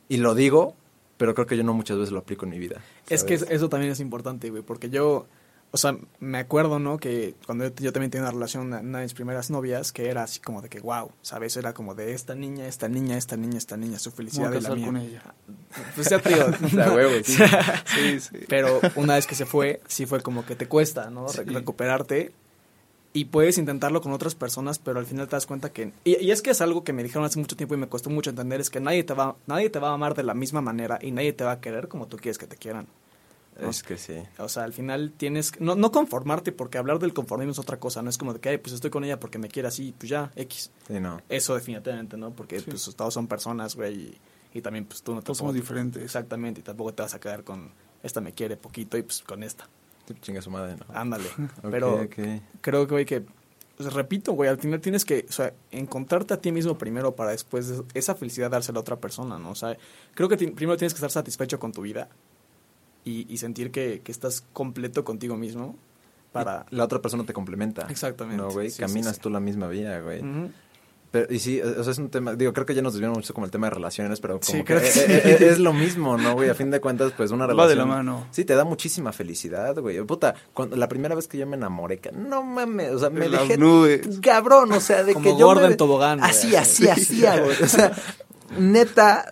[0.07, 0.73] y lo digo,
[1.17, 2.81] pero creo que yo no muchas veces lo aplico en mi vida.
[3.09, 5.25] Es que eso también es importante, güey, porque yo
[5.71, 6.97] o sea, me acuerdo, ¿no?
[6.97, 10.39] Que cuando yo, también tenía una relación, una, de mis primeras novias, que era así
[10.39, 11.57] como de que, wow, ¿sabes?
[11.57, 14.73] Era como de esta niña, esta niña, esta niña, esta niña, su felicidad de la
[14.73, 14.85] mía.
[14.85, 15.21] con ella.
[15.95, 16.47] Pues ya tío.
[16.73, 17.37] la huevo, sí.
[17.85, 18.45] sí, sí.
[18.47, 21.27] Pero una vez que se fue, sí fue como que te cuesta, ¿no?
[21.27, 22.31] recuperarte.
[23.11, 25.91] Y puedes intentarlo con otras personas, pero al final te das cuenta que...
[26.05, 28.09] Y, y, es que es algo que me dijeron hace mucho tiempo y me costó
[28.09, 30.61] mucho entender, es que nadie te, va, nadie te va a amar de la misma
[30.61, 32.87] manera y nadie te va a querer como tú quieres que te quieran.
[33.59, 34.21] Es que sí.
[34.37, 38.01] O sea, al final tienes no, no conformarte porque hablar del conformismo es otra cosa,
[38.01, 40.31] no es como de que, pues estoy con ella porque me quiere así, pues ya,
[40.35, 40.71] X.
[40.87, 41.21] Sí, no.
[41.29, 42.31] Eso definitivamente, ¿no?
[42.31, 44.17] Porque pues todos son personas, güey,
[44.53, 46.03] y, también pues tú no te todos somos diferentes.
[46.03, 47.71] Exactamente, y tampoco te vas a quedar con
[48.03, 49.67] esta me quiere poquito y pues con esta.
[50.21, 50.85] Chinga su madre, ¿no?
[50.93, 51.25] Ándale.
[51.71, 52.07] Pero
[52.61, 53.23] creo que, güey, que
[53.77, 57.31] pues, repito, güey, al final tienes que, o sea, encontrarte a ti mismo primero para
[57.31, 59.51] después esa felicidad dársela a otra persona, ¿no?
[59.51, 59.75] O sea,
[60.13, 62.09] creo que primero tienes que estar satisfecho con tu vida
[63.05, 65.77] y, sentir que, estás completo contigo mismo
[66.31, 66.65] para...
[66.71, 67.85] La otra persona te complementa.
[67.89, 68.41] Exactamente.
[68.41, 70.21] No, güey, caminas tú la misma vía, güey.
[71.11, 73.33] Pero, y sí, o sea, es un tema, digo, creo que ya nos desviamos mucho
[73.33, 76.49] como el tema de relaciones, pero como que, es, lo mismo, ¿no, güey?
[76.49, 77.65] A fin de cuentas, pues una relación.
[77.65, 78.27] Va de la mano.
[78.31, 80.01] Sí, te da muchísima felicidad, güey.
[80.01, 83.29] Puta, cuando, la primera vez que yo me enamoré, que no mames, o sea, me
[83.29, 83.57] Las dejé.
[83.57, 84.19] Nubes.
[84.21, 85.55] Cabrón, o sea, de como que yo.
[85.55, 86.21] me, en tobogán.
[86.21, 87.63] Así, así, así, güey.
[87.63, 87.93] O sea,
[88.57, 89.25] neta,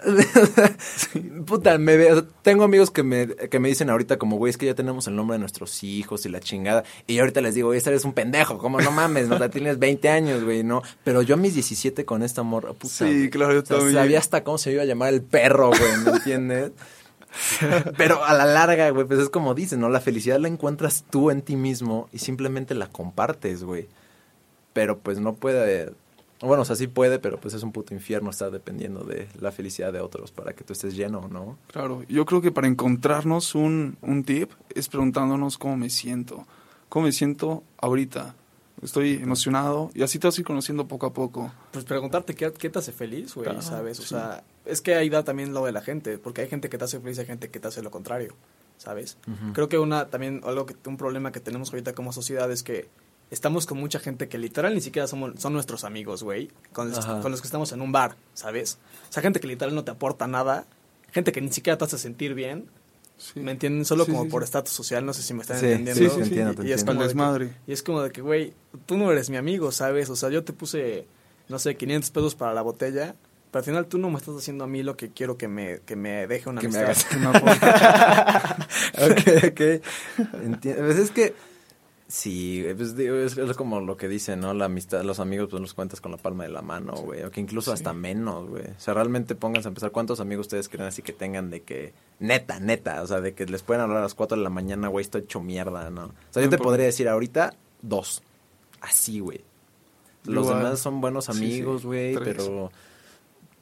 [1.46, 4.66] puta, me veo, tengo amigos que me, que me dicen ahorita como, güey, es que
[4.66, 6.84] ya tenemos el nombre de nuestros hijos y la chingada.
[7.08, 9.80] Y yo ahorita les digo, güey, este eres un pendejo, como no mames, no, tienes
[9.80, 10.82] 20 años, güey, no.
[11.04, 12.94] Pero yo a mis 17 con esta morra, puta.
[12.94, 13.96] Sí, claro, yo o sea, también.
[13.96, 16.72] Sabía hasta cómo se iba a llamar el perro, güey, ¿me entiendes?
[17.98, 19.90] Pero a la larga, güey, pues es como dicen, ¿no?
[19.90, 23.88] La felicidad la encuentras tú en ti mismo y simplemente la compartes, güey.
[24.74, 25.94] Pero pues no puede...
[26.48, 29.52] Bueno, o sea, sí puede, pero pues es un puto infierno estar dependiendo de la
[29.52, 31.58] felicidad de otros para que tú estés lleno, ¿no?
[31.68, 36.46] Claro, yo creo que para encontrarnos un, un tip es preguntándonos cómo me siento.
[36.90, 38.36] ¿Cómo me siento ahorita?
[38.82, 41.52] Estoy emocionado y así te vas a ir conociendo poco a poco.
[41.72, 44.00] Pues preguntarte qué, qué te hace feliz, güey, Claro, ¿sabes?
[44.00, 44.10] O sí.
[44.10, 46.84] sea, es que ahí da también lo de la gente, porque hay gente que te
[46.84, 48.36] hace feliz y hay gente que te hace lo contrario,
[48.78, 49.18] ¿sabes?
[49.54, 52.90] Creo que una también algo que un problema que tenemos ahorita como sociedad es que
[53.32, 57.00] estamos con mucha gente que literal ni siquiera somos, son nuestros amigos, güey, con, los-
[57.00, 57.22] Ajá.
[57.22, 58.78] con los que estamos en un bar, ¿sabes?
[59.10, 60.66] O sea, gente que literal no te aporta nada,
[61.12, 62.66] gente que ni siquiera te hace sentir bien,
[63.18, 63.40] Sí.
[63.40, 63.86] ¿me entienden?
[63.86, 64.46] Solo Sí, como sí, por sí.
[64.46, 66.02] estatus social, no sé si me están Sí, entendiendo.
[66.04, 66.30] sí, sí, te sí.
[66.30, 66.86] entiendo, te Y es entiendo.
[66.86, 67.54] como El de que- desmadre.
[67.68, 68.54] y es como de que, güey,
[68.86, 70.10] tú no eres mi amigo, ¿sabes?
[70.10, 71.06] O sea, yo te puse,
[71.48, 73.16] no sé, 500 pesos para la botella,
[73.52, 75.80] pero al final tú no me estás haciendo a mí lo que quiero que me,
[75.86, 77.06] que me deje una Que me hagas.
[77.16, 79.12] Una foto.
[79.12, 79.62] ok, ok.
[80.44, 80.84] Entiendo.
[80.84, 81.34] Pues es que
[82.08, 84.54] sí, pues digo, es, es como lo que dicen, ¿no?
[84.54, 87.32] La amistad, los amigos pues los cuentas con la palma de la mano, güey, o
[87.32, 88.66] que incluso hasta menos, güey.
[88.66, 91.94] O sea, realmente pónganse a empezar cuántos amigos ustedes creen así que tengan de que
[92.20, 94.88] neta, neta, o sea, de que les pueden hablar a las 4 de la mañana,
[94.88, 96.06] güey, estoy hecho mierda, ¿no?
[96.06, 98.24] O sea, yo te podría decir ahorita dos.
[98.82, 99.42] Así, güey.
[100.26, 100.64] Los Igual.
[100.64, 102.72] demás son buenos amigos, güey, pero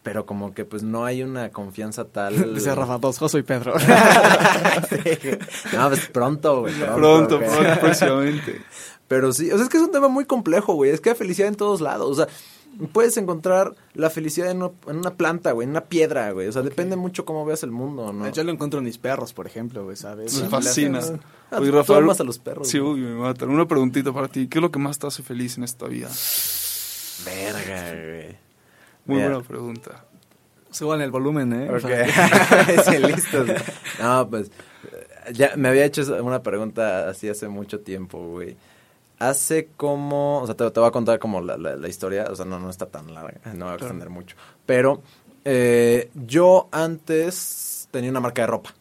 [0.04, 2.54] pero como que pues no hay una confianza tal.
[2.56, 3.74] Dice Rafa, dos, Joso y Pedro.
[5.74, 6.74] no, pues pronto, güey.
[6.74, 7.50] Pronto, güey.
[7.50, 8.62] pronto, próximamente.
[9.08, 10.90] Pero sí, o sea, es que es un tema muy complejo, güey.
[10.92, 12.10] Es que hay felicidad en todos lados.
[12.10, 12.30] O sea,
[12.94, 16.48] puedes encontrar la felicidad en una, en una planta, güey, en una piedra, güey.
[16.48, 18.32] O sea, depende mucho cómo veas el mundo, ¿no?
[18.32, 20.42] Yo lo encuentro en mis perros, por ejemplo, güey, ¿sabes?
[20.42, 21.02] Me fascina.
[21.52, 22.94] Ah, Oye, tú Rafael, amas a los perros, Sí, güey.
[22.94, 23.50] uy, me matan.
[23.50, 24.48] Una preguntita para ti.
[24.48, 26.10] ¿Qué es lo que más te hace feliz en esta vida?
[27.26, 28.51] Verga, güey.
[29.06, 30.06] Muy buena pregunta.
[30.72, 31.70] Suban el volumen, ¿eh?
[31.70, 31.82] O Ok.
[31.82, 33.50] sea, sí, listos.
[34.00, 34.48] No, pues,
[35.28, 38.56] eh, ya me había hecho una pregunta así hace mucho tiempo, güey.
[39.20, 42.36] Hace como, o sea, te, te voy a contar como la, la- la historia, o
[42.36, 44.36] sea, no, no está tan larga, no va a extender mucho.
[44.66, 45.02] Pero
[45.46, 48.74] eh, yo antes tenía una marca de ropa,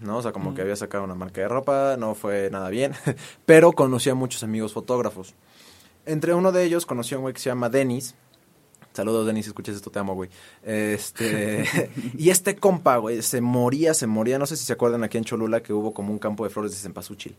[0.00, 0.16] ¿no?
[0.16, 2.92] O sea, como que había sacado una marca de ropa, no fue nada bien,
[3.46, 5.34] pero conocí a muchos amigos fotógrafos.
[6.06, 8.14] Entre uno de ellos conocí a un güey que se llama Denis,
[8.94, 10.30] Saludos, Denis, si escuchas esto, te amo, güey.
[10.62, 11.64] Este,
[12.16, 14.38] y este compa, güey, se moría, se moría.
[14.38, 16.70] No sé si se acuerdan aquí en Cholula que hubo como un campo de flores
[16.70, 17.36] de cempasúchil.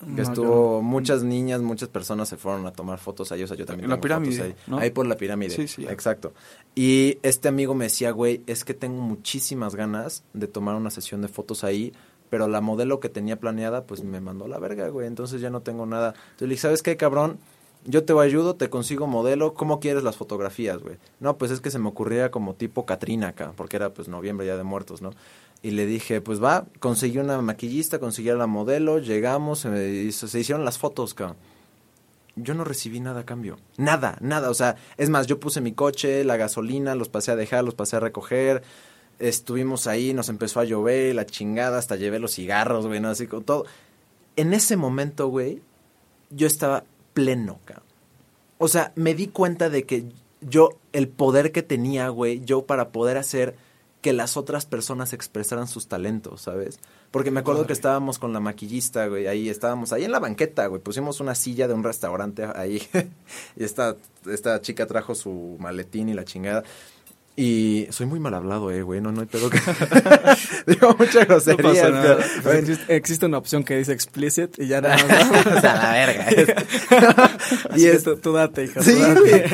[0.00, 3.56] Que No, estuvo, muchas niñas, muchas personas se fueron a tomar fotos ahí, o sea,
[3.56, 4.62] yo también En la tengo fotos pirámide, ahí.
[4.66, 4.78] ¿no?
[4.78, 5.50] Ahí por la pirámide.
[5.50, 5.84] Sí, sí.
[5.86, 6.32] Exacto.
[6.74, 11.20] Y este amigo me decía, güey, es que tengo muchísimas ganas de tomar una sesión
[11.20, 11.92] de fotos ahí,
[12.30, 15.60] pero la modelo que tenía planeada, pues me mandó la verga, güey, entonces ya no
[15.60, 16.14] tengo nada.
[16.14, 17.38] Entonces le dije, ¿sabes qué, cabrón?
[17.84, 20.96] Yo te ayudo, te consigo modelo, ¿cómo quieres las fotografías, güey?
[21.20, 24.46] No, pues es que se me ocurría como tipo Catrina acá, porque era pues noviembre
[24.46, 25.12] ya de muertos, ¿no?
[25.62, 30.04] Y le dije, pues va, conseguí una maquillista, conseguí a la modelo, llegamos, se,
[30.38, 31.36] hicieron las fotos, cabrón.
[32.36, 33.58] Yo no recibí nada a cambio.
[33.76, 34.50] Nada, nada.
[34.50, 37.74] O sea, es más, yo puse mi coche, la gasolina, los pasé a dejar, los
[37.74, 38.62] pasé a recoger.
[39.18, 43.08] Estuvimos ahí, nos empezó a llover, la chingada, hasta llevé los cigarros, güey, ¿no?
[43.08, 43.66] Así con todo.
[44.36, 45.60] En ese momento, güey,
[46.30, 46.84] yo estaba
[47.18, 47.86] pleno, cabrón.
[48.58, 50.04] O sea, me di cuenta de que
[50.40, 53.56] yo, el poder que tenía, güey, yo para poder hacer
[54.00, 56.78] que las otras personas expresaran sus talentos, ¿sabes?
[57.10, 60.66] Porque me acuerdo que estábamos con la maquillista, güey, ahí estábamos, ahí en la banqueta,
[60.68, 62.80] güey, pusimos una silla de un restaurante ahí,
[63.56, 63.96] y esta,
[64.30, 66.62] esta chica trajo su maletín y la chingada.
[67.40, 69.60] Y soy muy mal hablado, eh, güey, no, no hay pedo que...
[70.66, 71.62] Digo mucha grosería.
[71.62, 72.18] pasa nada.
[72.52, 75.46] Existe, existe una opción que dice explicit y ya nada más.
[75.46, 77.36] o sea, la verga.
[77.76, 78.82] y y es, esto, tú date, hija.
[78.82, 79.20] Sí, date.
[79.20, 79.44] güey.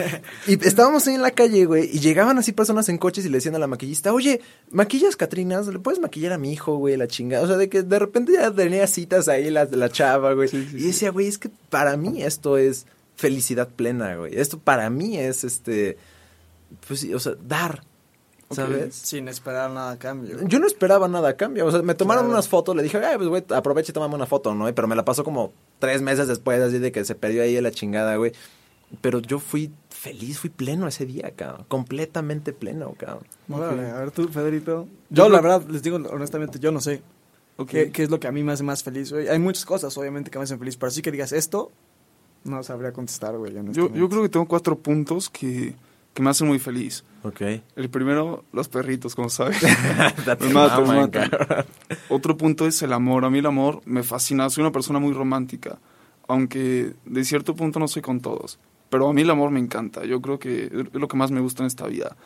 [0.47, 3.37] Y estábamos ahí en la calle, güey, y llegaban así personas en coches y le
[3.37, 5.67] decían a la maquillista, oye, ¿maquillas Catrinas?
[5.67, 7.45] ¿Le puedes maquillar a mi hijo, güey, la chingada?
[7.45, 10.49] O sea, de que de repente ya tenía citas ahí la, la chava, güey.
[10.49, 14.35] Sí, sí, y decía, güey, es que para mí esto es felicidad plena, güey.
[14.35, 15.99] Esto para mí es, este,
[16.87, 17.83] pues sí, o sea, dar.
[18.51, 18.95] ¿sabes?
[18.95, 20.39] Sin esperar nada a cambio.
[20.47, 21.67] Yo no esperaba nada a cambio.
[21.67, 22.35] O sea, me tomaron Claro.
[22.35, 24.73] unas fotos, le dije, ay, pues, güey, aprovecha y tómame una foto, ¿no?
[24.73, 27.73] Pero me la pasó como tres meses después, así de que se perdió ahí la
[27.73, 28.33] chingada, güey.
[29.01, 31.65] Pero yo fui feliz, fui pleno ese día, cabrón.
[31.67, 33.25] Completamente pleno, cabrón.
[33.51, 34.87] Órale, a ver tú, Federito.
[35.11, 37.03] Yo Yo, la verdad, les digo honestamente, yo no sé.
[37.67, 39.27] ¿Qué, qué es lo que a mí me hace más feliz, güey?
[39.29, 41.73] Hay muchas cosas, obviamente, que me hacen feliz, pero sí que digas esto,
[42.45, 43.53] no sabría contestar, güey.
[43.73, 45.75] Yo, yo creo que tengo cuatro puntos que
[46.15, 47.05] que me hacen muy feliz.
[47.25, 47.41] Ok.
[47.77, 49.61] El primero, los perritos, como sabes.
[50.41, 51.65] Me matan, me cabrón.
[52.09, 53.25] Otro punto es el amor.
[53.25, 54.49] A mí el amor me fascina.
[54.51, 55.79] Soy una persona muy romántica,
[56.29, 58.59] aunque de cierto punto no soy con todos.
[58.91, 60.05] Pero a mí el amor me encanta.
[60.05, 62.17] Yo creo que es lo que más me gusta en esta vida.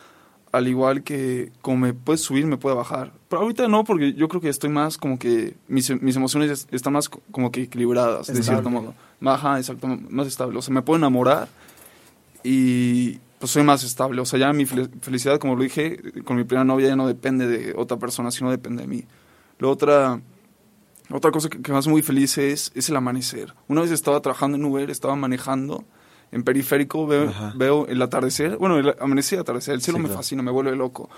[0.53, 3.12] Al igual que como me puede subir, me puede bajar.
[3.29, 6.68] Pero ahorita no, porque yo creo que estoy más como que mis, mis emociones es-
[6.70, 8.44] están más co- como que equilibradas, de Estable.
[8.44, 8.94] cierto modo.
[9.24, 10.59] Ajá, exacto, más estable.
[10.59, 11.48] O sea, me puedo enamorar
[12.42, 14.20] y pues soy más estable.
[14.20, 17.07] O sea, ya mi fel- felicidad, como lo dije, con mi primera novia ya no
[17.07, 19.05] depende de otra persona, sino depende de mí.
[19.59, 20.20] La otra,
[21.11, 23.55] otra cosa que, que me hace muy feliz es, es el amanecer.
[23.68, 25.85] Una vez estaba trabajando en Uber, estaba manejando
[26.31, 30.18] en periférico, veo, el atardecer, bueno, el amanecer y atardecer, el cielo Sí, me claro.
[30.20, 31.09] fascina, me vuelve loco.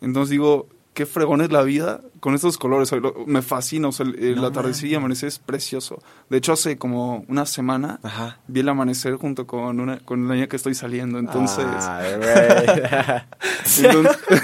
[0.00, 2.90] Entonces digo, qué fregón es la vida con estos colores,
[3.26, 6.02] me fascina, o sea, el, No atardecer y amanecer es precioso.
[6.28, 8.38] De hecho, hace como una semana Ajá.
[8.48, 11.64] vi el amanecer junto con una con la niña que estoy saliendo, entonces...
[11.66, 13.86] Ay, güey.
[13.86, 14.18] Entonces,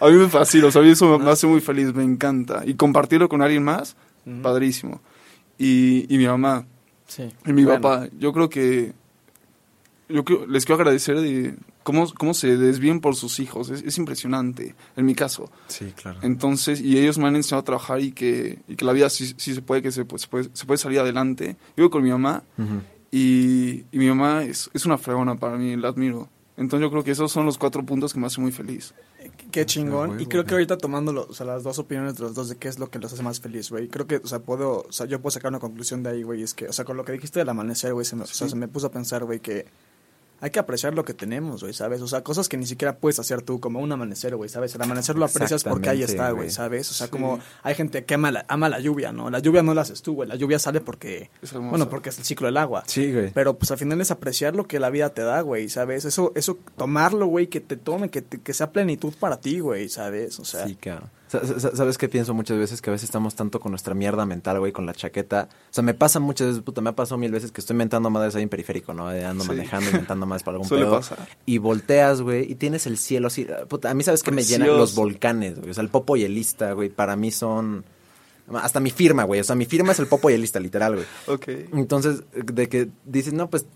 [0.00, 2.62] a mí me fascina, o sea, a mí eso me, hace muy feliz, me encanta.
[2.66, 3.96] Y compartirlo con alguien más,
[4.42, 5.00] padrísimo.
[5.58, 6.64] Y, y mi mamá,
[7.06, 7.32] Sí.
[7.46, 8.92] y mi Bueno, papá, yo creo que
[10.08, 11.54] yo creo- les quiero agradecer de
[11.86, 15.48] cómo, cómo se desvían por sus hijos, es, es impresionante, en mi caso.
[15.68, 16.18] Sí, claro.
[16.22, 19.34] Entonces, y ellos me han enseñado a trabajar y que, y que la vida sí,
[19.36, 21.56] sí se puede, que se, puede- se puede, se puede salir adelante.
[21.76, 22.42] Yo vivo con mi mamá
[23.12, 26.28] y, y mi mamá es, es una fregona para mí, la admiro.
[26.56, 28.92] Entonces yo creo que esos son los cuatro puntos que me hacen muy feliz.
[29.52, 30.10] Qué chingón.
[30.10, 32.56] huevo, y creo que ahorita tomando o sea, las dos opiniones de los dos de
[32.56, 33.88] qué es lo que los hace más feliz, güey.
[33.88, 36.42] Creo que, o sea, puedo, o sea, yo puedo sacar una conclusión de ahí, güey.
[36.42, 38.48] Es que, o sea, con lo que dijiste del amanecer, güey, se me, o sea,
[38.48, 39.66] se me puso a pensar, güey, que
[40.40, 42.00] hay que apreciar lo que tenemos, güey, ¿sabes?
[42.02, 44.74] O sea, cosas que ni siquiera puedes hacer tú, como un amanecer, güey, ¿sabes?
[44.74, 46.50] El amanecer lo aprecias porque ahí está, güey.
[46.50, 46.90] ¿sabes?
[46.90, 47.10] O sea, Sí.
[47.10, 49.30] como hay gente que ama la, ama la lluvia, ¿no?
[49.30, 50.28] La lluvia no la haces tú, güey.
[50.28, 52.84] La lluvia sale porque, bueno, porque es el ciclo del agua.
[52.86, 53.30] Sí, güey.
[53.32, 56.04] Pero pues al final es apreciar lo que la vida te da, güey, ¿sabes?
[56.04, 59.88] Eso, eso, tomarlo, güey, que te tome, que, te- que sea plenitud para ti, güey,
[59.88, 60.38] ¿sabes?
[60.38, 61.10] O sea, Sí, cabrón.
[61.28, 62.80] Sa- sa- ¿Sabes qué pienso muchas veces?
[62.80, 65.48] Que a veces estamos tanto con nuestra mierda mental, güey, con la chaqueta.
[65.70, 68.10] O sea, me pasa muchas veces, puta, me ha pasado mil veces que estoy mentando
[68.10, 69.12] madres ahí en periférico, ¿no?
[69.12, 69.48] Eh, Ando Sí.
[69.50, 70.96] manejando, inventando madres para algún Suele pedo.
[70.96, 71.18] pasar.
[71.44, 73.46] Y volteas, güey, y tienes el cielo así.
[73.68, 75.70] Puta, a mí, ¿sabes qué me llenan los volcanes, güey?
[75.70, 77.84] O sea, el Popo y el Lista, güey, para mí son...
[78.54, 79.40] Hasta mi firma, güey.
[79.40, 81.06] O sea, mi firma es el Popo y el Lista, literal, güey.
[81.26, 81.48] Ok.
[81.74, 83.66] Entonces, de que dices, no, pues,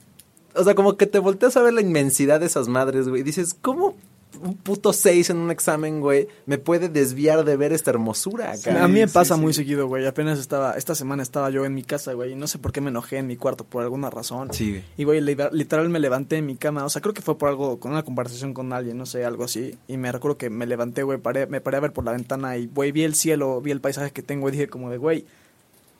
[0.55, 3.23] o sea, como que te volteas a ver la inmensidad de esas madres, güey.
[3.23, 3.97] y Dices, ¿cómo
[4.43, 8.59] un puto seis en un examen, güey, me puede desviar de ver esta hermosura, a
[8.59, 8.89] cara?
[8.89, 9.41] mí me sí, pasa sí.
[9.41, 10.07] muy seguido, güey.
[10.07, 12.81] Apenas estaba, esta semana estaba yo en mi casa, güey, y no sé por qué
[12.81, 14.49] me enojé en mi cuarto, por alguna razón.
[14.53, 14.83] Sí.
[14.97, 17.49] Y, güey, li- literal me levanté en mi cama, o sea, creo que fue por
[17.49, 19.77] algo, con una conversación con alguien, no sé, algo así.
[19.89, 22.57] Y me recuerdo que me levanté, güey, paré, me paré a ver por la ventana
[22.57, 25.27] y, güey, vi el cielo, vi el paisaje que tengo y dije como de, güey,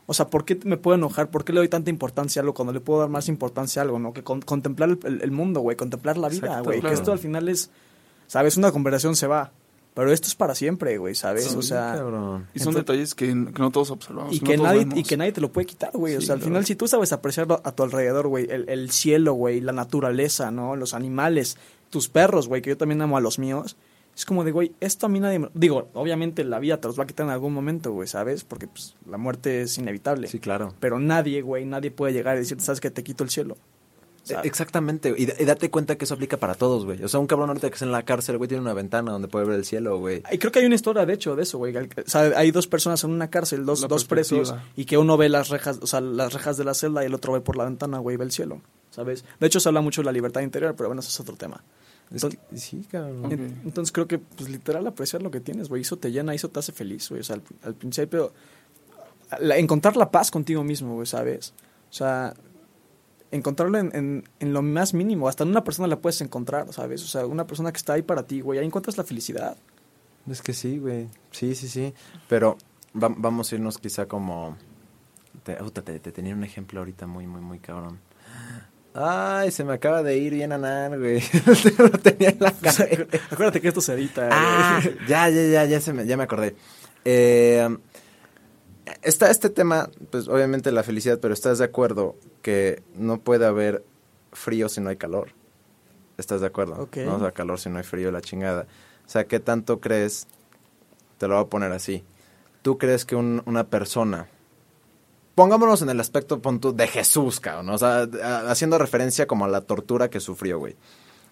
[0.07, 1.31] o sea, ¿por qué me puedo enojar?
[1.31, 3.85] ¿Por qué le doy tanta importancia a algo cuando le puedo dar más importancia a
[3.85, 4.13] algo, no?
[4.13, 6.81] Que con- contemplar el, mundo, güey, contemplar la vida, güey.
[6.81, 6.93] claro.
[6.93, 7.71] Que esto al final es,
[8.31, 8.57] ¿sabes?
[8.57, 9.51] Una conversación se va,
[9.93, 11.47] pero esto es para siempre, güey, ¿sabes?
[11.47, 11.95] Sí, o sea...
[11.97, 12.47] cabrón.
[12.55, 14.33] Y son Entonces- detalles que, que no todos observamos.
[14.33, 16.15] Y no que, todos nadie, y que nadie te lo puede quitar, güey.
[16.15, 19.33] o sea, al final, si tú sabes apreciarlo a tu alrededor, güey, el, el cielo,
[19.35, 20.77] güey, la naturaleza, ¿no?
[20.77, 21.57] Los animales,
[21.91, 23.77] tus perros, güey, que yo también amo a los míos.
[24.17, 25.39] Es como de, güey, esto a mí nadie...
[25.41, 28.45] me- Digo, obviamente la vida te los va a quitar en algún momento, güey, ¿sabes?
[28.45, 30.29] Porque pues, la muerte es inevitable.
[30.29, 30.73] Sí, claro.
[30.79, 33.57] Pero nadie, güey, nadie puede llegar y decirte, ¿sabes que Te quito el cielo.
[34.29, 37.03] Eh, Exactamente, y, y date cuenta que eso aplica para todos, güey.
[37.03, 39.27] O sea, un cabrón ahorita que está en la cárcel, güey, tiene una ventana donde
[39.29, 40.23] puede ver el cielo, güey.
[40.31, 41.77] Y creo que hay una historia, de hecho, de eso, güey.
[41.77, 45.29] O sea, hay dos personas en una cárcel, dos, dos presos, y que uno ve
[45.31, 47.65] las rejas, o sea, las rejas de la celda y el otro ve por la
[47.65, 49.25] ventana, güey, ve el cielo, ¿sabes?
[49.41, 51.65] De hecho, se habla mucho de la libertad interior, pero bueno, eso es otro tema.
[52.13, 53.61] Es Entonces, que- sí, cabrón.
[53.65, 55.83] Entonces creo que, pues, literal, apreciar lo que tienes, güey.
[55.83, 57.21] Eso te llena, eso te hace feliz, güey.
[57.21, 58.33] O sea, al, al principio,
[59.41, 61.55] la- encontrar la paz contigo mismo, güey, ¿sabes?
[61.89, 62.35] O sea,
[63.33, 65.29] encontrarlo en, en, en lo más mínimo.
[65.29, 67.03] Hasta en una persona la puedes encontrar, ¿sabes?
[67.05, 68.59] O sea, una persona que está ahí para ti, güey.
[68.59, 69.57] Ahí encuentras la felicidad.
[70.29, 71.09] Es que sí, güey.
[71.31, 71.95] Sí, sí, sí.
[72.29, 72.57] Pero
[73.01, 74.57] va- vamos a irnos quizá como...
[75.45, 77.99] Te, te- te tenía un ejemplo ahorita muy, muy, muy cabrón.
[78.93, 81.23] Ay, se me acaba de ir bien anar, güey.
[81.79, 82.85] Lo tenía en la cabeza.
[83.31, 84.29] Acuérdate que esto se edita.
[84.33, 86.57] Ah, ya, ya, ya, ya, se me, ya me acordé.
[87.05, 87.69] Eh,
[89.03, 93.85] está este tema, pues obviamente la felicidad, pero estás de acuerdo que no puede haber
[94.33, 95.29] frío si no hay calor.
[96.19, 96.75] ¿Estás de acuerdo?
[96.83, 96.99] Ok.
[96.99, 98.67] No o sea, calor si no hay frío, la chingada.
[99.07, 100.27] O sea, ¿qué tanto crees?
[101.19, 102.05] Te lo voy a poner así.
[102.63, 104.29] ¿Tú crees que un- una persona,
[105.35, 107.75] pongámonos en el aspecto pon tú, de Jesús, cabrón, ¿no?
[107.75, 108.03] o sea,
[108.49, 110.77] haciendo referencia como a la tortura que sufrió, güey.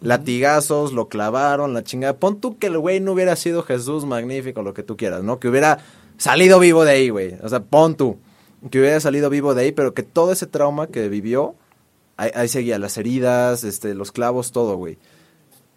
[0.01, 2.17] Latigazos, lo clavaron, la chingada.
[2.19, 5.39] Pon tú que el güey no hubiera sido Jesús magnífico, lo que tú quieras, ¿no?
[5.41, 5.79] Que hubiera
[6.19, 7.37] salido vivo de ahí, güey.
[7.43, 8.19] O sea, pon tú.
[8.71, 11.55] Que hubiera salido vivo de ahí, pero que todo ese trauma que vivió,
[12.17, 14.99] ahí, ahí seguía, las heridas, este, los clavos, todo, güey.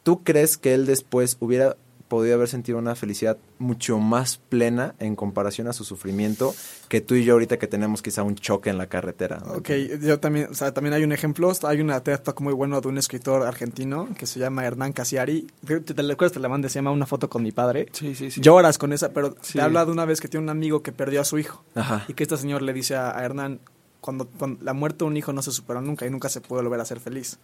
[0.04, 1.78] ¿tú crees que él después hubiera
[2.12, 6.54] podido haber sentido una felicidad mucho más plena en comparación a su sufrimiento
[6.90, 9.42] que tú y yo ahorita que tenemos quizá un choque en la carretera.
[9.46, 9.54] ¿no?
[9.54, 9.70] Ok,
[10.02, 12.88] yo también, o sea, también hay un ejemplo, hay una TED Talk muy bueno de
[12.90, 16.34] un escritor argentino que se llama Hernán Casiari, ¿te, te, te acuerdas?
[16.34, 17.88] Te la mandé, se llama Una foto con mi padre.
[17.94, 18.42] Sí, sí, sí.
[18.42, 19.54] Lloras con esa, pero Sí.
[19.54, 22.04] te habla de una vez que tiene un amigo que perdió a su hijo Ajá.
[22.10, 23.62] y que este señor le dice a, a Hernán,
[24.02, 26.62] cuando, cuando la muerte de un hijo no se supera nunca y nunca se puede
[26.64, 27.40] volver a ser feliz.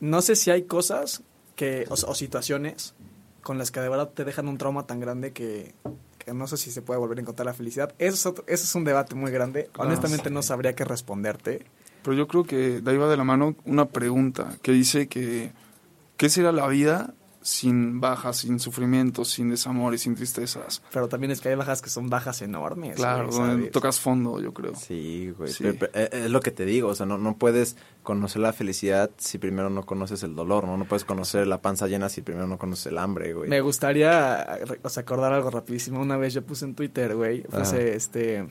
[0.00, 1.22] No sé si hay cosas
[1.54, 2.94] que, o, o situaciones
[3.42, 5.74] con las que de verdad te dejan un trauma tan grande que,
[6.18, 7.94] que no sé si se puede volver a encontrar la felicidad.
[7.98, 9.68] Eso es, otro- eso es un debate muy grande.
[9.72, 10.34] Claro, Honestamente sí.
[10.34, 11.64] no sabría qué responderte.
[12.02, 15.52] Pero yo creo que de ahí va de la mano una pregunta que dice que
[16.16, 20.82] ¿qué será la vida sin bajas, sin sufrimientos, sin desamores, sin tristezas?
[20.92, 22.96] Pero también es que hay bajas que son bajas enormes.
[22.96, 24.74] Claro, güey, donde tocas fondo, yo creo.
[24.74, 25.50] Sí, güey.
[25.50, 25.64] Sí.
[25.64, 28.52] pero- pero, eh, es lo que te digo, o sea, no, no puedes conocer la
[28.52, 30.76] felicidad si primero no conoces el dolor, ¿no?
[30.76, 33.48] No puedes conocer la panza llena si primero no conoces el hambre, güey.
[33.48, 36.00] Me gustaría o sea, acordar algo rapidísimo.
[36.00, 37.58] Una vez yo puse en Twitter, güey, Ajá.
[37.60, 38.48] puse este...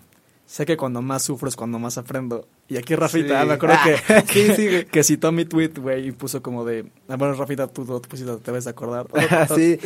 [0.51, 2.47] Sé que cuando más sufro es cuando más aprendo.
[2.67, 3.47] Y aquí Rafita, Sí.
[3.47, 6.65] me acuerdo que, Ah, que, sí, sí, que citó mi tweet, güey, y puso como
[6.65, 6.91] de...
[7.07, 9.05] ah, Bueno, Rafita, tú, tú pusiste, te debes de acordar.
[9.55, 9.77] sí,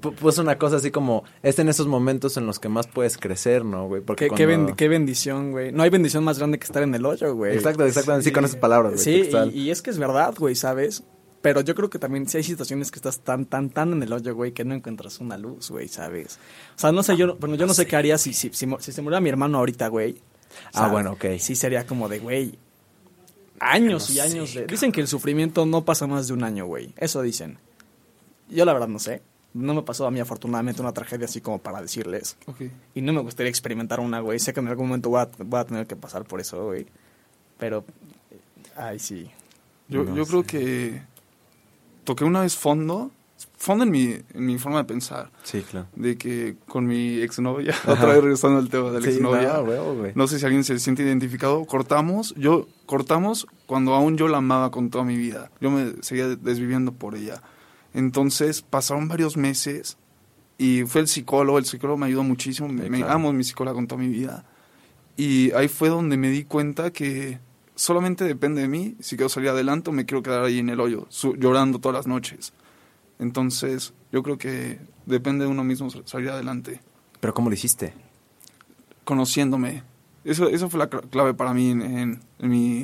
[0.00, 3.18] pu- puso una cosa así como, es en esos momentos en los que más puedes
[3.18, 4.00] crecer, ¿no, güey?
[4.00, 5.70] Porque Qué, qué cuando- ben- qué bendición, güey.
[5.70, 7.54] No hay bendición más grande que estar en el hoyo, güey.
[7.54, 9.04] Exacto, exactamente, sí, con esas palabras, güey.
[9.04, 11.04] Sí, y, y es que es verdad, güey, ¿sabes?
[11.46, 14.12] Pero yo creo que también sí hay situaciones que estás tan, tan, tan en el
[14.12, 16.40] hoyo, güey, que no encuentras una luz, güey, ¿sabes?
[16.74, 18.90] O sea, no sé, yo, bueno, yo no sé qué haría si, si, si, si
[18.90, 20.14] se muriera mi hermano ahorita, güey.
[20.14, 20.16] O
[20.72, 21.24] Ah, sea, bueno, ok.
[21.38, 22.58] Sí sería como de, güey,
[23.60, 24.66] años No y sé, años de...
[24.66, 26.92] Dicen que el sufrimiento no pasa más de un año, güey.
[26.96, 27.58] Eso dicen.
[28.48, 29.22] Yo la verdad no sé.
[29.54, 32.36] No me pasó a mí afortunadamente una tragedia así como para decirles.
[32.46, 32.62] Ok.
[32.96, 34.40] Y no me gustaría experimentar una, güey.
[34.40, 36.86] Sé que en algún momento voy a, voy a tener que pasar por eso, güey.
[37.56, 37.84] Pero,
[38.74, 39.30] ay, sí.
[39.86, 41.02] Yo, No yo creo que
[42.06, 43.10] toqué una vez fondo,
[43.58, 45.86] fondo en mi, en mi forma de pensar, Sí, claro.
[45.94, 49.62] de que con mi exnovia, otra vez regresando al tema de la Sí, exnovia,
[50.14, 54.70] no, sé si alguien se siente identificado, cortamos, yo cortamos cuando aún yo la amaba
[54.70, 57.42] con toda mi vida, yo me seguía desviviendo por ella.
[57.92, 59.96] Entonces pasaron varios meses
[60.58, 63.12] y fue el psicólogo, el psicólogo me ayudó muchísimo, me, Sí, me claro.
[63.14, 64.44] amo mi psicóloga con toda mi vida.
[65.16, 67.38] Y ahí fue donde me di cuenta que
[67.76, 70.80] solamente depende de mí si quiero salir adelante o me quiero quedar ahí en el
[70.80, 71.06] hoyo,
[71.38, 72.52] llorando todas las noches.
[73.20, 76.80] Entonces, yo creo que depende de uno mismo salir adelante,
[77.20, 77.94] Pero ¿cómo lo hiciste?
[79.04, 79.82] conociéndome.
[80.24, 82.78] Eso, eso fue la cl- clave para mí en, en- en mi,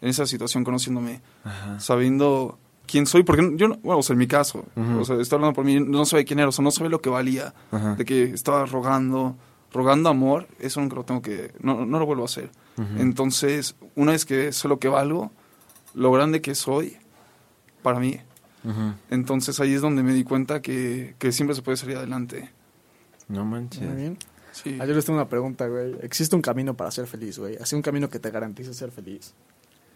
[0.00, 1.78] en esa situación, conociéndome, Ajá.
[1.78, 4.64] sabiendo quién soy, porque yo, no- bueno, o sea, en mi caso,
[4.98, 7.00] o sea, estoy hablando por mí, no sabía quién era, o sea, no sabía lo
[7.00, 7.54] que valía,
[7.96, 9.36] de que estaba rogando,
[9.72, 12.50] rogando amor, eso nunca lo tengo que, no, no lo vuelvo a hacer.
[12.96, 15.32] Entonces, una vez que sé lo que valgo,
[15.94, 16.96] lo grande que soy,
[17.82, 18.20] para mí,
[19.10, 22.50] entonces ahí es donde me di cuenta que, que siempre se puede salir adelante.
[23.28, 23.82] No manches.
[23.82, 24.18] Muy bien.
[24.52, 24.78] Sí.
[24.80, 25.94] Ah, yo les tengo una pregunta, güey.
[26.02, 27.56] ¿Existe un camino para ser feliz, güey?
[27.56, 29.34] Así un camino que te garantice ser feliz.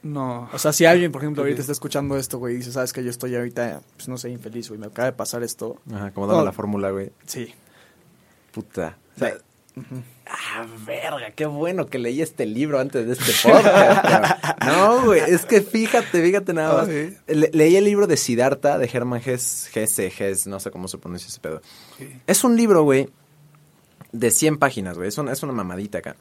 [0.03, 0.49] No.
[0.53, 3.03] O sea, si alguien, por ejemplo, ahorita está escuchando esto, güey, y dice, sabes que
[3.05, 5.81] yo estoy ahorita, pues no sé, infeliz, güey, me acaba de pasar esto.
[5.93, 6.45] Ajá, como No.
[6.45, 7.11] la fórmula, güey.
[7.27, 7.53] Sí.
[8.53, 8.99] Puta.
[9.17, 9.35] O sea,
[10.27, 14.45] Ah, verga, qué bueno que leí este libro antes de este podcast.
[14.67, 16.89] no, güey, es que fíjate, fíjate nada más.
[16.89, 20.89] Ah, Le- leí el libro de Siddhartha de Hermann Hesse, Hesse, Hesse, no sé cómo
[20.89, 21.61] se pronuncia ese pedo.
[22.27, 23.09] Es un libro, güey,
[24.13, 25.09] de 100 páginas, güey.
[25.09, 26.17] Es una, es una mamadita acá.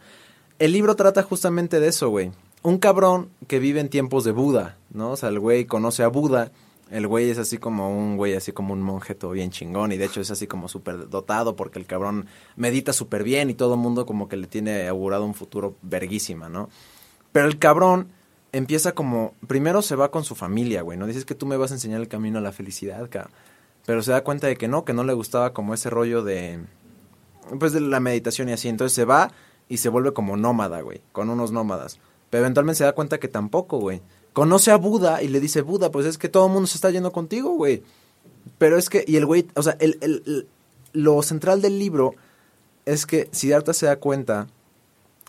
[0.60, 2.32] El libro trata justamente de eso, güey.
[2.64, 5.12] Un cabrón que vive en tiempos de Buda, ¿no?
[5.12, 6.52] O sea, el güey conoce a Buda.
[6.92, 9.94] El güey es así como un güey, así como un monje todo bien chingón.
[9.94, 12.28] Y de hecho es así como súper dotado porque el cabrón
[12.58, 16.50] medita súper bien y todo el mundo como que le tiene augurado un futuro verguísima,
[16.50, 16.70] ¿no?
[17.32, 18.10] Pero el cabrón
[18.52, 19.34] empieza como...
[19.48, 21.08] Primero se va con su familia, güey, ¿no?
[21.08, 23.32] Dices que tú me vas a enseñar el camino a la felicidad, cabrón.
[23.86, 26.60] Pero se da cuenta de que no, que no le gustaba como ese rollo de
[27.60, 28.70] pues de la meditación y así.
[28.70, 29.32] Entonces se va
[29.68, 32.00] y se vuelve como nómada, güey, con unos nómadas.
[32.30, 34.02] Pero eventualmente se da cuenta que tampoco, güey.
[34.34, 36.90] Conoce a Buda y le dice, Buda, pues es que todo el mundo se está
[36.90, 37.84] yendo contigo, güey.
[38.58, 40.48] Pero es que, y el güey, o sea, el, el- el-
[40.94, 42.16] lo central del libro
[42.86, 44.48] es que Siddhartha se da cuenta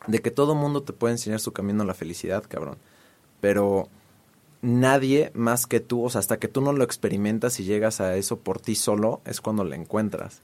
[0.06, 2.76] de que todo mundo te puede enseñar su camino a la felicidad, cabrón.
[3.40, 3.88] Pero
[4.60, 8.16] nadie más que tú, o sea, hasta que tú no lo experimentas y llegas a
[8.16, 10.40] eso por ti solo, es cuando lo encuentras.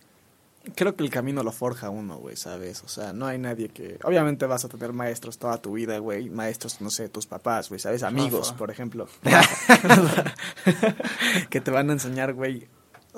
[0.75, 2.83] Creo que el camino lo forja uno, güey, ¿sabes?
[2.85, 3.99] O sea, no hay nadie que...
[4.05, 6.31] Obviamente vas a tener maestros toda tu vida, güey.
[6.31, 8.03] Maestros, no sé, tus papás, güey, ¿sabes?
[8.03, 8.59] Amigos, Rafa.
[8.59, 9.09] por ejemplo.
[11.51, 12.69] que te van a enseñar, güey,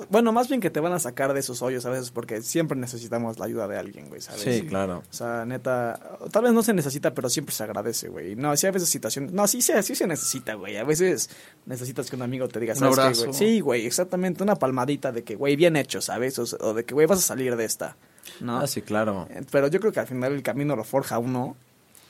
[0.09, 2.77] Bueno, más bien que te van a sacar de esos hoyos a veces porque siempre
[2.77, 4.41] necesitamos la ayuda de alguien, güey, ¿sabes?
[4.41, 5.03] Sí, claro.
[5.09, 8.35] O sea, neta, tal vez no se necesita, pero siempre se agradece, güey.
[8.35, 9.31] No, sí, a veces situaciones.
[9.33, 10.77] No, sí, se- sí se necesita, güey.
[10.77, 11.29] A veces
[11.65, 13.25] necesitas que un amigo te diga, Un ¿sabes qué, abrazo.
[13.25, 13.33] güey?
[13.37, 14.41] Sí, güey, exactamente.
[14.41, 16.39] Una palmadita de que, güey, bien hecho, ¿sabes?
[16.39, 17.95] O, o de que, güey, vas a salir de esta.
[18.39, 18.59] ¿No?
[18.59, 19.27] Ah, sí, claro.
[19.29, 21.55] Eh, Pero yo creo que al final el camino lo forja uno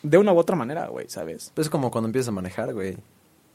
[0.03, 1.51] de una u otra manera, güey, ¿sabes?
[1.55, 2.95] Pues es como cuando empiezas a manejar, güey.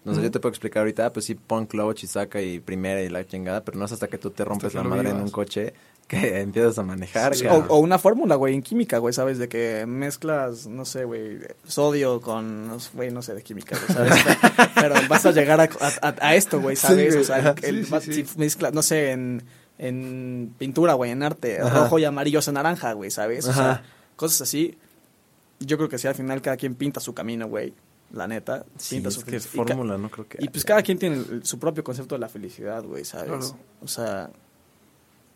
[0.06, 2.60] No sé, yo te puedo explicar ahorita, ah, pues sí, pon clutch y saca y
[2.60, 5.16] primera y la chingada, pero no es hasta que tú te rompes la madre en
[5.16, 5.74] un coche
[6.06, 9.38] que empiezas a manejar, Sí, o, una fórmula, güey, en química, güey, ¿sabes?
[9.38, 14.24] De que mezclas, no sé, güey, sodio con, güey, no sé de química, güey, ¿sabes?
[14.76, 15.68] Pero vas a llegar a,
[16.00, 17.12] a- a esto, güey, ¿sabes?
[17.14, 17.54] Sí, o sea, güey.
[17.64, 18.24] el- Sí, vas- sí, sí.
[18.26, 19.42] si mezclas, no sé, en,
[19.78, 21.80] en pintura, güey, en arte, Ajá.
[21.80, 23.44] rojo y amarillo es naranja, güey, ¿sabes?
[23.48, 23.82] O sea,
[24.14, 24.78] cosas así.
[25.58, 27.72] Yo creo que sí, al final cada quien pinta su camino, güey,
[28.12, 28.64] la neta.
[28.78, 30.38] Sí, es su que es fórmula, no creo que...
[30.40, 33.28] y pues cada quien tiene el- su propio concepto de la felicidad, güey, ¿sabes?
[33.28, 33.58] Claro.
[33.82, 34.30] O sea,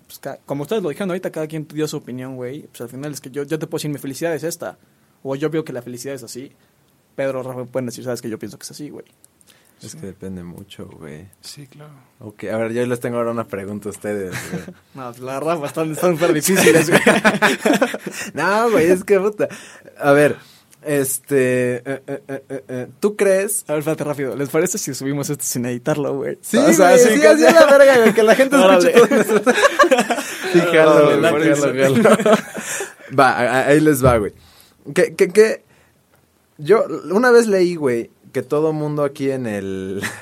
[0.06, 2.62] pues ca- como ustedes lo dijeron ahorita, cada quien dio su opinión, güey.
[2.62, 4.78] Pues al final es que yo, yo te puedo decir, mi felicidad es esta.
[5.22, 6.52] O yo veo que la felicidad es así.
[7.16, 9.04] Pedro, Rafa, pueden decir, sabes que yo pienso que es así, güey.
[9.82, 11.26] Es que depende mucho, güey.
[11.40, 11.92] Sí, claro.
[12.18, 14.62] Ok, a ver, yo les tengo ahora una pregunta a ustedes, güey.
[14.94, 17.00] No, la Rafa están están súper difíciles, güey.
[18.34, 19.48] no, güey, es que puta.
[19.98, 20.36] A ver,
[20.83, 21.76] este...
[21.85, 23.64] eh, eh, eh, ¿Tú crees...
[23.68, 24.37] A ver, espérate rápido.
[24.37, 26.39] ¿Les parece si subimos esto sin editarlo, güey?
[26.41, 28.57] Sí, O sea, güey, sí, sí, que- así a la verga, güey, que la gente
[28.57, 29.53] escuche todo nuestro...
[30.53, 32.37] Sí, jalo, Órale, güey, jalo, jalo.
[33.18, 34.33] Va, ahí les va, güey.
[34.95, 35.64] Que, que, que...
[36.59, 40.03] Yo una vez leí, güey, que todo mundo aquí en el...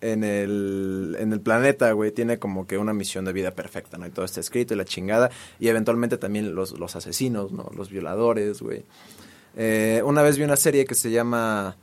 [0.00, 4.06] En el, en el planeta, güey, tiene como que una misión de vida perfecta, ¿no?
[4.06, 5.28] Y todo está escrito y la chingada.
[5.58, 7.68] Y eventualmente también los, los asesinos, ¿no?
[7.76, 8.84] Los violadores, güey.
[9.56, 11.76] Eh, una vez vi una serie que se llama...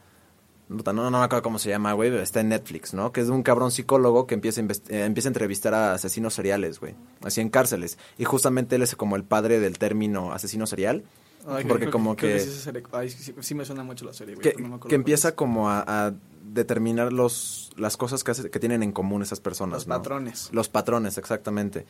[0.68, 3.12] No, no me acuerdo cómo se llama, güey, pero está en Netflix, ¿no?
[3.12, 6.34] Que es de un cabrón psicólogo que empieza a, eh, empieza a entrevistar a asesinos
[6.34, 6.96] seriales, güey.
[7.22, 8.00] Así en cárceles.
[8.18, 11.04] Y justamente él es como el padre del término asesino serial.
[11.48, 12.40] Ay, porque creo como creo que...
[12.44, 14.54] sí, ay, me suena mucho la serie, güey.
[14.56, 16.14] que, no que empieza como a, a
[16.44, 19.96] determinar los, las cosas que, hace- que tienen en común esas personas, Los ¿no?
[19.98, 20.50] patrones.
[20.52, 21.86] Los patrones, exactamente.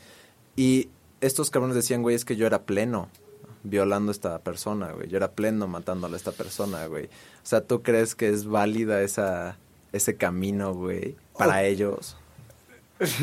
[0.58, 0.90] Y
[1.22, 3.08] estos cabrones decían, güey, es que yo era pleno
[3.66, 5.07] violando a esta persona, güey.
[5.09, 7.05] Yo era pleno matándole a esta persona, güey.
[7.05, 7.09] O
[7.47, 9.57] sea, ¿tú crees que es válida esa,
[9.91, 11.66] ese camino, güey, para Oh.
[11.66, 12.18] ellos?
[12.97, 13.13] Es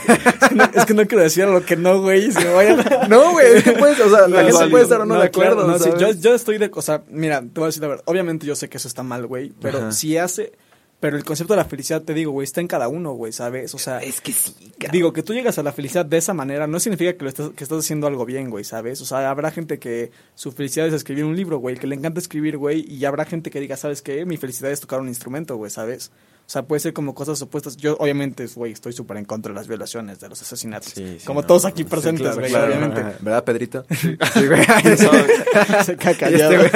[0.00, 2.30] que, no, es que no quiero decir lo que no, güey.
[2.30, 4.70] vayan a- No, güey, es que puedes, o sea, la gente válido.
[4.70, 6.70] puede estar o no, de claro, acuerdo, no, yo, yo estoy de...
[6.72, 8.04] O sea, mira, te voy a decir la verdad.
[8.06, 9.52] Obviamente yo sé que eso está mal, güey.
[9.60, 9.92] Pero Ajá.
[9.92, 10.52] si hace...
[11.00, 13.72] Pero el concepto de la felicidad, te digo, güey, está en cada uno, güey, ¿sabes?
[13.74, 13.98] O sea...
[13.98, 14.92] Es que sí, cabrón.
[14.92, 17.50] Digo, que tú llegas a la felicidad de esa manera no significa que, lo estás,
[17.50, 19.00] que estás haciendo algo bien, güey, ¿sabes?
[19.00, 22.18] O sea, habrá gente que su felicidad es escribir un libro, güey, que le encanta
[22.18, 24.24] escribir, güey, y habrá gente que diga, ¿sabes qué?
[24.24, 26.10] Mi felicidad es tocar un instrumento, güey, ¿sabes?
[26.48, 27.76] O sea, puede ser como cosas opuestas.
[27.76, 30.92] Yo, obviamente, güey, estoy súper en contra de las violaciones, de los asesinatos.
[30.94, 31.46] Sí, sí, como no.
[31.46, 32.74] todos aquí presentes, güey, claro.
[32.74, 33.02] obviamente.
[33.20, 33.84] ¿Verdad, Pedrito?
[33.90, 34.64] Sí, güey.
[35.84, 36.70] Se este.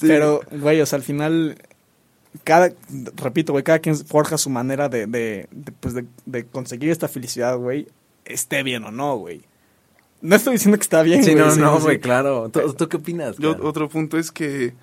[0.00, 1.58] Pero, güey, o sea, al final,
[2.46, 2.70] cada,
[3.16, 7.08] repito, güey, cada quien forja su manera de, de, de, pues, de, de conseguir esta
[7.08, 7.88] felicidad, güey,
[8.24, 9.42] esté bien o no, güey.
[10.22, 11.44] No estoy diciendo que está bien, Sí, güey.
[11.44, 11.82] no, sí, no, sí.
[11.82, 12.48] güey, claro.
[12.50, 13.36] ¿Tú, tú qué opinas?
[13.38, 14.74] Yo, otro punto es que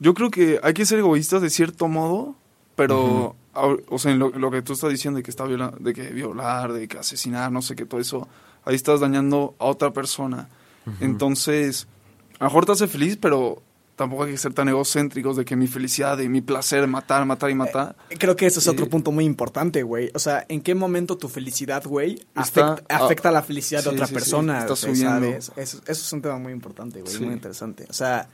[0.00, 2.34] yo creo que hay que ser egoístas de cierto modo,
[2.74, 5.72] pero, a- o sea, en lo, lo que tú estás diciendo de que está viola,
[5.78, 8.26] de que violar, de que asesinar, no sé qué, todo eso,
[8.64, 10.48] ahí estás dañando a otra persona.
[11.00, 11.86] Entonces,
[12.38, 13.62] a lo mejor te hace feliz, pero
[13.96, 17.50] tampoco hay que ser tan egocéntricos de que mi felicidad, de mi placer, matar, matar
[17.50, 17.96] y matar.
[18.18, 20.10] Creo que ese es otro Eh, punto muy importante, güey.
[20.14, 24.06] O sea, ¿en qué momento tu felicidad, güey, afecta, afecta la felicidad de sí, otra
[24.06, 24.58] sí, sí, persona?
[24.60, 25.26] está güey, subiendo.
[25.40, 25.52] ¿sabes?
[25.56, 27.24] Eso, eso es un tema muy importante, güey, Sí.
[27.24, 27.86] muy interesante.
[27.88, 28.28] O sea.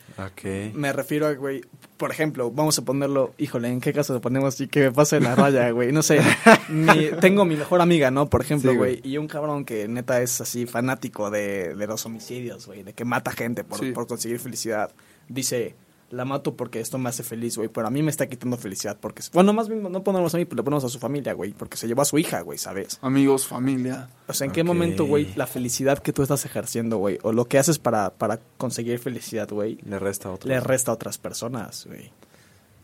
[0.74, 1.62] Me refiero a, güey,
[1.96, 5.20] por ejemplo, vamos a ponerlo, híjole, ¿en qué caso lo ponemos así que me pase
[5.20, 5.92] la raya, güey?
[5.92, 6.20] No sé,
[6.68, 8.28] mi- tengo mi mejor amiga, ¿no?
[8.28, 9.12] Por ejemplo, Sí, güey, güey.
[9.12, 13.04] y un cabrón que neta es así fanático de, de los homicidios, güey, de que
[13.04, 13.92] mata gente por, Sí.
[13.92, 14.90] por conseguir felicidad.
[15.33, 15.74] Dice,
[16.11, 18.99] la mato porque esto me hace feliz, güey, pero a mí me está quitando felicidad
[19.01, 19.22] porque...
[19.33, 21.76] Bueno, más bien no ponemos a mí, pero le ponemos a su familia, güey, porque
[21.78, 22.99] se llevó a su hija, güey, ¿sabes?
[23.01, 24.11] Amigos, familia.
[24.28, 27.47] O sea, ¿en qué momento, güey, la felicidad que tú estás ejerciendo, güey, o lo
[27.47, 30.49] que haces para, para conseguir felicidad, güey, Le resta otro.
[30.49, 32.11] le resta a otras personas, güey?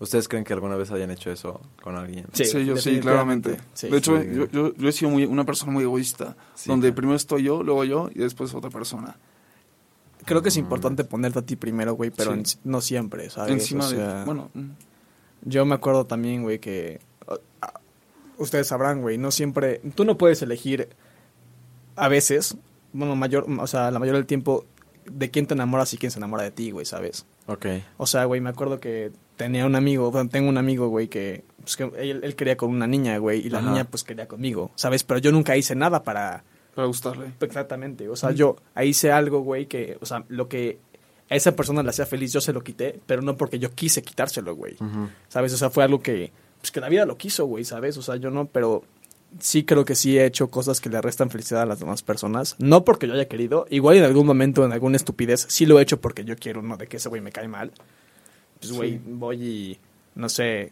[0.00, 2.24] ¿Ustedes creen que alguna vez hayan hecho eso con alguien?
[2.32, 3.56] Sí, Sí, yo sí, claramente.
[3.74, 3.88] Sí.
[3.88, 4.28] de hecho, Sí.
[4.32, 6.94] yo, yo, yo he sido muy, una persona muy egoísta, Sí, donde claro.
[6.96, 9.16] primero estoy yo, luego yo y después otra persona.
[10.28, 12.38] Creo que es importante ponerte a ti primero, güey, pero Sí.
[12.62, 13.52] en- no siempre, ¿sabes?
[13.52, 14.24] Encima O sea, de...
[14.24, 14.68] Bueno, mm,
[15.42, 17.00] Yo me acuerdo también, güey, que...
[18.38, 19.80] Ustedes sabrán, güey, no siempre...
[19.94, 20.88] Tú no puedes elegir
[21.96, 22.56] a veces,
[22.92, 24.64] bueno, mayor, o sea, la mayoría del tiempo,
[25.10, 27.26] de quién te enamoras y quién se enamora de ti, güey, ¿sabes?
[27.46, 27.66] Ok.
[27.96, 31.44] O sea, güey, me acuerdo que tenía un amigo, bueno, tengo un amigo, güey, que
[31.60, 34.70] pues que él, él quería con una niña, güey, y la niña pues quería conmigo,
[34.76, 35.02] ¿sabes?
[35.02, 36.44] Pero yo nunca hice nada para...
[36.78, 37.32] Para gustarle.
[37.40, 40.78] Exactamente, o sea, yo ahí hice algo, güey, que, o sea, lo que
[41.28, 44.00] a esa persona le hacía feliz, yo se lo quité, pero no porque yo quise
[44.00, 44.76] quitárselo, güey,
[45.26, 45.52] ¿sabes?
[45.54, 47.96] O sea, fue algo que, pues que la vida lo quiso, güey, ¿sabes?
[47.96, 48.84] O sea, yo no, pero
[49.40, 52.54] sí creo que sí he hecho cosas que le restan felicidad a las demás personas.
[52.60, 53.66] No porque yo haya querido.
[53.70, 56.76] Igual en algún momento, en alguna estupidez, sí lo he hecho porque yo quiero, no
[56.76, 57.72] de que ese güey me cae mal.
[58.60, 59.78] Pues, güey, voy y,
[60.14, 60.70] no sé,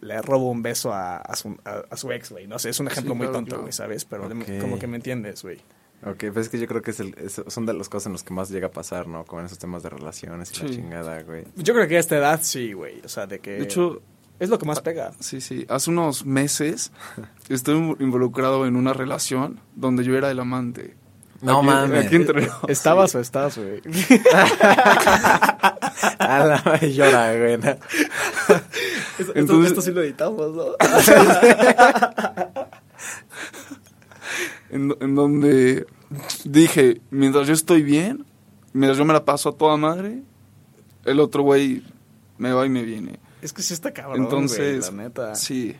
[0.00, 2.46] le robo un beso a, a su, a, a su ex, güey.
[2.46, 3.62] No sé, es un ejemplo Sí, muy claro, tonto, claro.
[3.62, 4.04] güey, ¿sabes?
[4.04, 4.28] Pero
[4.60, 5.58] como que me entiendes, güey.
[6.04, 8.12] Ok, pues es que yo creo que es el- es- son de las cosas en
[8.12, 9.24] las que más llega a pasar, ¿no?
[9.24, 11.44] Como en esos temas de relaciones y la chingada, güey.
[11.56, 13.00] Yo creo que a esta edad sí, güey.
[13.04, 13.52] O sea, de que...
[13.52, 14.02] De hecho,
[14.38, 15.12] es lo que más pega.
[15.20, 15.64] sí, sí.
[15.70, 16.92] Hace unos meses
[17.48, 20.96] estuve involucrado en una relación donde yo era el amante.
[21.42, 22.06] No Aquí- mames.
[22.06, 22.56] Aquí entre nos.
[22.68, 23.80] ¿Estabas o estás, güey?
[26.18, 27.58] A la llora, güey.
[27.58, 27.70] ¿no?
[29.18, 30.64] Esto, Entonces- esto sí lo editamos, ¿no?
[34.70, 35.86] en, en donde
[36.44, 38.24] dije, mientras yo estoy bien,
[38.72, 40.22] mientras yo me la paso a toda madre,
[41.04, 41.82] el otro güey
[42.38, 43.18] me va y me viene.
[43.42, 45.34] Es que sí está cabrón, Entonces, güey, la neta.
[45.34, 45.76] sí.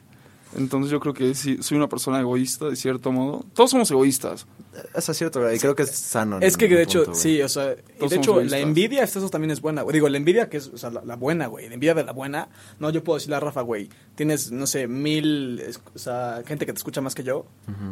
[0.56, 3.44] Entonces yo creo que sí, soy una persona egoísta, de cierto modo.
[3.54, 4.46] Todos somos egoístas.
[4.94, 5.56] Eso es cierto, güey.
[5.56, 6.38] Y creo que es sano.
[6.40, 9.50] Es que de hecho, punto, sí, o sea, y de hecho, la envidia, eso también
[9.50, 9.94] es buena, güey.
[9.94, 11.68] Digo, la envidia que es, o sea, la, la buena, güey.
[11.68, 12.48] La envidia de la buena.
[12.78, 16.66] No, yo puedo decirle a Rafa, güey, tienes, no sé, mil, es- o sea, gente
[16.66, 17.46] que te escucha más que yo.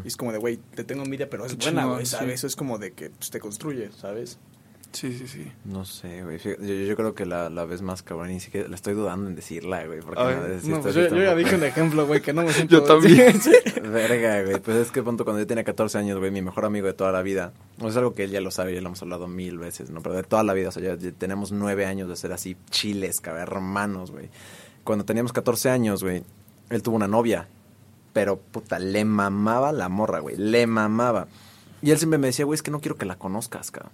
[0.05, 2.29] Y es como de, güey, te tengo envidia, pero es Qué buena, güey, ¿sabes?
[2.29, 2.35] sí.
[2.35, 4.39] Eso es como de que pues, te construye, ¿sabes?
[4.95, 5.53] Sí, sí, sí.
[5.65, 6.39] No sé, güey.
[6.39, 9.29] Yo, yo creo que la, la vez más cabrón, y sí que la estoy dudando
[9.29, 10.01] en decirla, güey.
[10.01, 12.53] Porque A no, sí No, pues yo, ya dije un ejemplo, güey, que no me
[12.53, 12.77] siento...
[12.77, 13.41] Yo también.
[13.43, 13.53] Sí.
[13.83, 14.61] Verga, güey.
[14.61, 17.11] Pues es que punto cuando yo tenía 14 años, güey, mi mejor amigo de toda
[17.11, 17.53] la vida.
[17.85, 20.01] Es algo que él ya lo sabe, ya lo hemos hablado mil veces, ¿no?
[20.01, 22.57] Pero de toda la vida, o sea, ya, ya tenemos nueve años de ser así
[22.71, 24.31] chiles, cabrón, hermanos, güey.
[24.85, 26.23] Cuando teníamos 14 años, güey,
[26.71, 27.49] él tuvo una novia.
[28.13, 30.37] Pero, puta, le mamaba la morra, güey.
[30.37, 31.27] Le mamaba.
[31.83, 33.93] Y él siempre me decía, güey, es que no quiero que la conozcas, cabrón.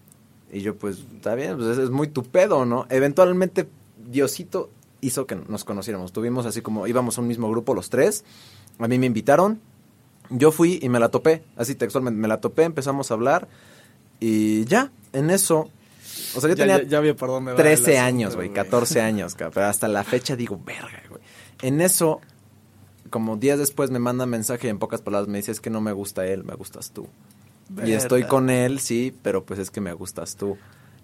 [0.53, 2.87] Y yo, pues, está bien, pues es, muy tu pedo, ¿no?
[2.91, 3.69] Eventualmente,
[4.11, 4.71] Diosito
[5.01, 6.13] hizo que nos conociéramos.
[6.13, 8.25] Tuvimos así como, íbamos a un mismo grupo los tres.
[8.79, 9.61] A mí me invitaron.
[10.31, 13.49] Yo fui y me la topé, así textualmente, me la topé, empezamos a hablar.
[14.21, 15.71] Y ya, en eso.
[16.37, 18.37] O sea, yo Ya, tenía ya, ya vi por dónde va el 13 asunto, años,
[18.37, 19.53] güey, 14 años, cabrón.
[19.55, 21.21] Pero hasta la fecha digo, verga, güey.
[21.63, 22.21] En eso,
[23.11, 25.81] como días después me manda mensaje y en pocas palabras me dice, es que no
[25.81, 27.09] me gusta él, me gustas tú.
[27.85, 30.57] Y estoy con él, sí, pero pues es que me gustas tú.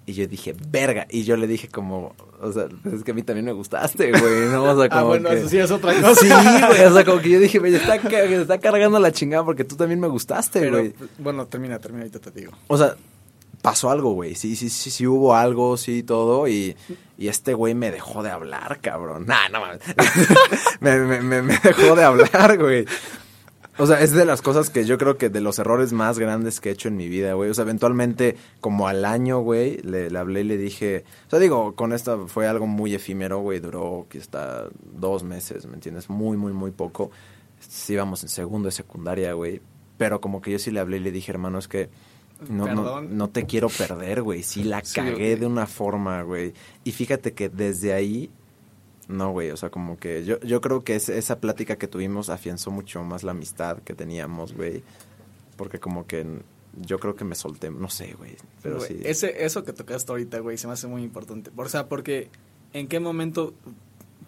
[0.09, 1.07] Y yo dije, verga.
[1.11, 4.13] Y yo le dije como, o sea, pues es que a mí también me gustaste,
[4.13, 4.63] güey, ¿no?
[4.63, 6.15] O sea, como Ah, bueno, que- eso sí es otra cosa.
[6.21, 9.45] Sí, güey, o sea, como que yo dije, me está, me está cargando la chingada
[9.45, 10.95] porque tú también me gustaste, Pero, güey.
[11.19, 12.53] bueno, termina, termina, ahorita te digo.
[12.69, 12.95] O sea,
[13.63, 14.37] pasó algo, güey.
[14.37, 16.47] Sí, sí, sí, sí hubo algo, sí, todo.
[16.47, 16.77] Y,
[17.19, 19.27] y este güey me dejó de hablar, cabrón.
[19.27, 19.81] Nah, no mames.
[20.81, 22.87] me, me, me, me dejó de hablar, güey.
[23.79, 26.61] O sea, es de las cosas que yo creo que de los errores más grandes
[26.61, 27.51] que he hecho en mi vida, güey.
[27.51, 31.05] O sea, eventualmente, como al año, güey, le, le hablé y le dije...
[31.27, 33.61] O sea, digo, con esta fue algo muy efímero, güey.
[33.61, 34.65] Duró quizá
[34.99, 36.09] dos meses, ¿me entiendes?
[36.09, 37.11] Muy, muy, muy poco.
[37.61, 39.61] Sí, íbamos en segundo de secundaria, güey.
[39.99, 41.91] Pero como que yo sí le hablé y le dije, hermano, es que...
[42.49, 44.43] No, no, no te quiero perder, güey.
[44.43, 46.53] Sí la Sí, cagué de una forma, güey.
[46.85, 48.31] Y fíjate que desde ahí
[49.09, 52.29] no, güey, o sea, como que yo, yo creo que es- esa plática que tuvimos
[52.29, 54.83] afianzó mucho más la amistad que teníamos, güey.
[55.57, 56.27] Porque como que
[56.83, 58.37] yo creo que me solté, no sé, güey.
[58.63, 59.01] Pero Güey, sí.
[59.05, 61.51] Ese, eso que tocaste ahorita, güey, se me hace muy importante.
[61.57, 62.29] O sea, porque
[62.73, 63.55] ¿en qué momento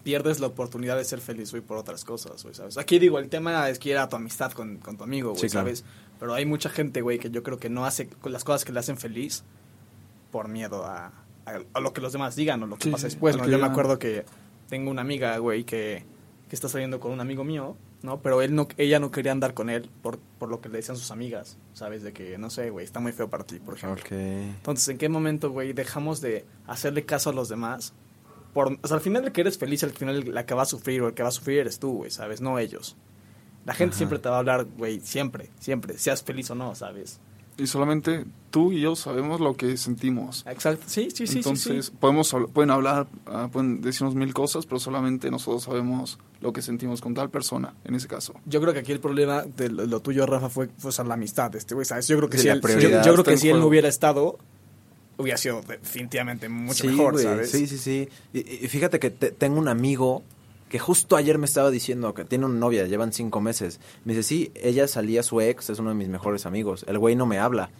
[0.03, 2.77] pierdes la oportunidad de ser feliz, güey, por otras cosas, güey, ¿sabes?
[2.77, 5.49] Aquí digo, el tema es que era tu amistad con, con tu amigo, güey, Sí,
[5.49, 5.67] claro.
[5.67, 5.83] ¿sabes?
[6.19, 8.79] Pero hay mucha gente, güey, que yo creo que no hace las cosas que le
[8.79, 9.43] hacen feliz
[10.31, 11.07] por miedo a,
[11.45, 13.47] a, a lo que los demás digan o lo que Sí, pasa después, ¿no?
[13.47, 14.25] Yo me acuerdo que
[14.69, 16.05] tengo una amiga, güey, que,
[16.47, 18.21] que está saliendo con un amigo mío, ¿no?
[18.21, 20.95] Pero él no, ella no quería andar con él por, por lo que le decían
[20.95, 22.03] sus amigas, ¿sabes?
[22.03, 24.03] De que, no sé, güey, está muy feo para ti, por ejemplo.
[24.09, 27.93] Entonces, ¿en qué momento, güey, dejamos de hacerle caso a los demás?
[28.53, 30.65] Por, o sea, al final el que eres feliz, al final la que va a
[30.65, 32.41] sufrir o el que va a sufrir eres tú, güey, ¿sabes?
[32.41, 32.95] No ellos.
[33.65, 33.97] La gente Ajá.
[33.97, 37.19] siempre te va a hablar, güey, siempre, siempre, seas feliz o no, ¿sabes?
[37.59, 40.45] Y solamente tú y yo sabemos lo que sentimos.
[40.47, 41.97] Exacto, sí, sí, sí, Entonces, sí, sí.
[41.99, 47.01] podemos pueden hablar, ah, pueden decirnos mil cosas, pero solamente nosotros sabemos lo que sentimos
[47.01, 48.33] con tal persona, en ese caso.
[48.45, 51.03] Yo creo que aquí el problema de lo, lo tuyo, Rafa, fue, fue o sea,
[51.05, 52.07] la amistad de este güey, ¿sabes?
[52.07, 54.37] Yo creo que Sí, si él, yo, creo que si él no hubiera estado,
[55.17, 57.51] hubiera sido definitivamente mucho Sí, mejor, ¿sabes?
[57.51, 58.07] Sí, sí, sí.
[58.33, 60.23] Y, y fíjate que te- tengo un amigo
[60.69, 63.79] que justo ayer me estaba diciendo que tiene una novia, llevan cinco meses.
[64.05, 66.85] Me dice, sí, ella salía su ex, es uno de mis mejores amigos.
[66.87, 67.71] El güey no me habla.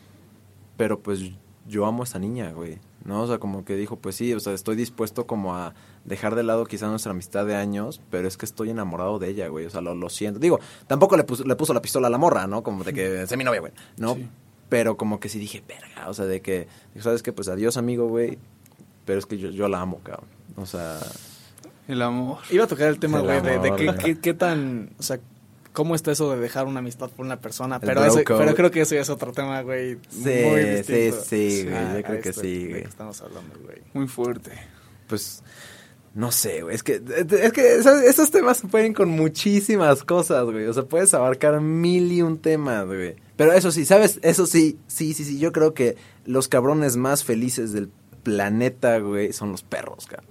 [0.75, 1.21] Pero pues
[1.67, 2.79] yo amo a esta niña, güey.
[3.05, 3.21] ¿no?
[3.23, 5.73] O sea, como que dijo, pues sí, o sea, estoy dispuesto como a
[6.05, 9.47] dejar de lado quizá nuestra amistad de años, pero es que estoy enamorado de ella,
[9.47, 10.39] güey, o sea, lo, lo siento.
[10.39, 12.63] Digo, tampoco le puso, le puso la pistola a la morra, ¿no?
[12.63, 14.15] Como de que sé mi novia, güey, ¿no?
[14.15, 14.27] Sí.
[14.69, 16.67] Pero como que sí dije, verga, o sea, de que,
[16.99, 17.33] ¿sabes qué?
[17.33, 18.37] Pues adiós, amigo, güey,
[19.05, 20.27] pero es que yo, yo la amo, cabrón.
[20.57, 20.99] O sea,
[21.89, 22.37] El amor.
[22.49, 25.19] Iba a tocar el tema, güey, de, qué, qué- qué tan, o sea,
[25.73, 28.95] cómo está eso de dejar una amistad por una persona, pero, pero creo que eso
[28.95, 31.17] ya es otro tema, güey, Sí, muy sí, distinto.
[31.27, 32.83] sí, güey, yo creo que esto sí, güey.
[32.83, 33.77] estamos hablando, güey.
[33.93, 34.51] Muy fuerte.
[35.07, 35.43] pues
[36.15, 40.43] no sé, güey, es que es que esos, esos temas se pueden con muchísimas cosas,
[40.45, 43.15] güey, o sea, puedes abarcar mil y un temas, güey.
[43.35, 44.19] Pero eso sí, ¿sabes?
[44.21, 47.89] Eso sí, sí, sí, sí, yo creo que los cabrones más felices del
[48.23, 50.29] planeta, güey, son los perros, cabrón.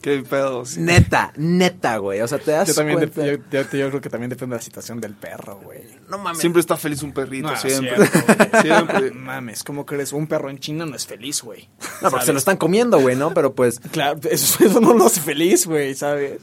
[0.00, 0.64] Qué pedo.
[0.64, 0.80] sí.
[0.80, 3.26] Neta, neta, güey, o sea, te das Yo también, cuenta.
[3.26, 5.80] yo, yo- yo creo que también depende de la situación del perro, güey.
[6.08, 6.38] no mames.
[6.40, 7.96] Siempre está feliz un perrito, No, siempre.
[8.06, 9.10] cierto, siempre.
[9.14, 10.12] Mames, ¿cómo crees?
[10.12, 11.68] Un perro en China no es feliz, güey.
[12.00, 13.34] No, porque se lo están comiendo, güey, ¿no?
[13.34, 16.42] Pero pues, Claro, eso, eso no lo hace feliz, güey, ¿sabes?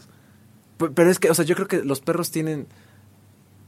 [0.94, 2.68] pero es que, o sea, yo creo que los perros tienen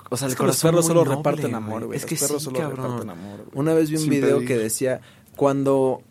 [0.10, 1.96] o sea, Es el que los corazón perros muy solo noble, reparten amor, güey.
[1.98, 2.86] Es Los que perros sí, solo cabrón.
[2.86, 3.50] reparten amor, güey.
[3.54, 4.48] Una vez vi un Sin video pedir.
[4.50, 5.00] que decía,
[5.38, 6.02] cuando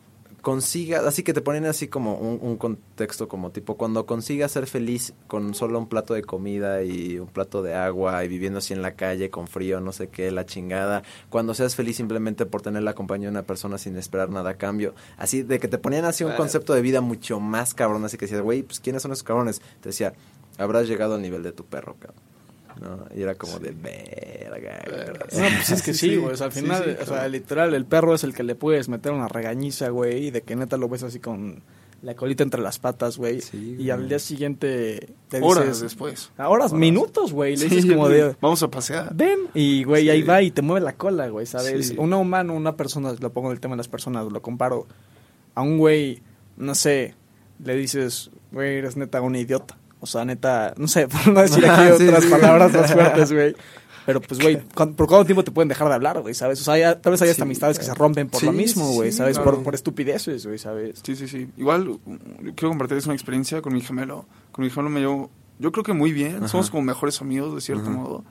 [0.47, 4.68] consigas, así que te ponen así como un, un contexto como tipo, cuando consigas ser
[4.68, 8.72] feliz con solo un plato de comida y un plato de agua y viviendo así
[8.72, 12.62] en la calle con frío, no sé qué, la chingada, cuando seas feliz simplemente por
[12.62, 15.78] tener la compañía de una persona sin esperar nada a cambio, así de que te
[15.78, 19.03] ponían así un concepto de vida mucho más cabrón, así que decías, güey, pues ¿quiénes
[19.03, 19.61] son esos cabrones?
[19.80, 20.14] Te decía,
[20.59, 22.26] habrás llegado al nivel de tu perro, cabrón.
[22.81, 23.07] ¿No?
[23.14, 24.83] Y era como de verga.
[24.87, 25.41] güey.
[25.43, 26.16] No, pues es que Sí, sí, sí.
[26.16, 26.35] güey.
[26.35, 28.89] O sea, al final, sí, o sea, literal, el perro es el que le puedes
[28.89, 31.62] meter una regañiza, güey, y de que neta lo ves así con
[32.03, 33.41] la colita entre las patas, güey.
[33.41, 35.81] Sí, y al día siguiente te Horas dices...
[35.81, 36.31] después.
[36.37, 37.57] A horas, minutos, güey.
[37.57, 38.37] Le Sí, dices como de...
[38.41, 39.12] Vamos a pasear.
[39.14, 41.89] Ven, y güey, ahí va y te mueve la cola, güey, ¿sabes?
[41.89, 41.95] Sí.
[41.99, 44.87] Una humano, una persona, lo pongo en el tema de las personas, lo comparo
[45.55, 46.22] a un güey,
[46.59, 47.14] no sé,
[47.64, 49.79] le dices, güey, eres neta un idiota.
[50.09, 52.31] O sea, neta, no sé, por no decir aquí Sí, otras sí.
[52.31, 53.55] palabras más fuertes, güey.
[54.07, 56.61] Pero pues, güey, ¿cuán- ¿por cuánto tiempo te pueden dejar de hablar, güey, sabes?
[56.61, 59.11] O sea, ya- tal vez hay hasta amistades que se rompen por lo mismo, güey,
[59.11, 59.37] ¿sabes?
[59.37, 59.55] claro.
[59.57, 61.01] Por, por estupideces, güey, ¿sabes?
[61.03, 61.49] Sí, sí, sí.
[61.57, 61.99] Igual uh,
[62.55, 64.27] quiero compartirles una experiencia con mi gemelo.
[64.53, 66.37] Con mi gemelo me llevo, yo creo que muy bien.
[66.37, 66.47] Ajá.
[66.49, 67.99] Somos como mejores amigos, de cierto Ajá.
[67.99, 68.25] modo.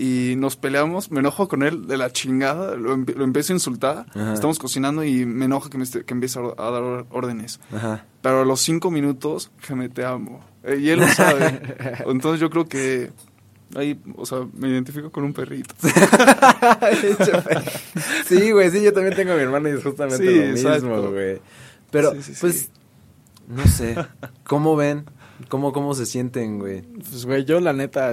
[0.00, 3.56] Y nos peleamos, me enojo con él de la chingada, lo, empe- lo empiezo a
[3.56, 4.06] insultar.
[4.10, 4.34] Ajá.
[4.34, 7.58] Estamos cocinando y me enoja que, me que empiece a, dar órdenes.
[7.74, 8.04] Ajá.
[8.22, 9.50] Pero a los cinco minutos,
[9.94, 10.38] te amo.
[10.64, 11.60] Eh, y él lo sabe.
[12.06, 13.10] Entonces yo creo que
[13.74, 15.74] ahí, o sea, me identifico con un perrito.
[18.26, 21.10] sí, güey, sí, yo también tengo a mi hermano y es justamente Sí, lo mismo,
[21.10, 21.40] güey.
[21.90, 22.40] Pero, Sí, sí, sí.
[22.40, 22.70] pues,
[23.48, 23.96] no sé,
[24.44, 25.04] ¿cómo ven?
[25.48, 26.82] ¿Cómo, cómo se sienten, güey?
[26.82, 28.12] Pues, güey, yo la neta...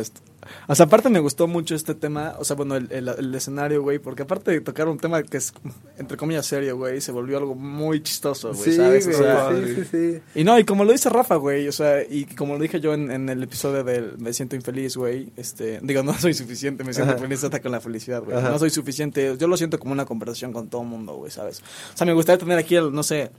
[0.68, 3.82] O sea, aparte me gustó mucho este tema, o sea, bueno, el, el- el escenario,
[3.82, 5.54] güey, porque aparte de tocar un tema que es,
[5.98, 9.08] entre comillas, serio, güey, se volvió algo muy chistoso, güey, Sí, ¿sabes?
[9.08, 10.40] O sea, sí, sí, sí.
[10.40, 12.94] y no, y como lo dice Rafa, güey, o sea, y como lo dije yo
[12.94, 16.94] en, en el episodio del Me siento infeliz, güey, este, digo, no soy suficiente, me
[16.94, 17.22] siento Ajá.
[17.22, 20.52] feliz hasta con la felicidad, güey, no soy suficiente, yo lo siento como una conversación
[20.54, 21.62] con todo el mundo, güey, ¿sabes?
[21.94, 23.32] O sea, me gustaría tener aquí, el, no sé,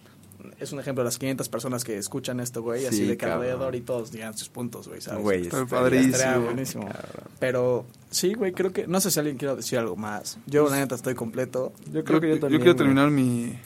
[0.59, 3.27] es un ejemplo de las 500 personas que escuchan esto, güey, así Sí, de que
[3.27, 3.41] cabrón.
[3.43, 5.23] alrededor y todos digan sus puntos, güey, ¿sabes?
[5.23, 6.41] Güey, Está padrísimo.
[6.41, 6.89] Buenísimo.
[7.39, 8.87] Pero sí, güey, creo que.
[8.87, 10.39] No sé si alguien quiere decir algo más.
[10.47, 11.73] Yo, la neta, estoy completo.
[11.93, 12.63] Yo creo que yo también.
[12.63, 13.59] quiero güey, terminar mi,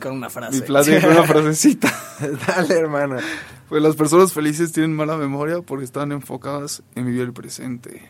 [0.00, 0.60] Con una frase.
[0.60, 1.92] mi plática con una frasecita.
[2.46, 3.16] Dale, hermano.
[3.68, 8.02] Pues las personas felices tienen mala memoria porque están enfocadas en vivir el presente.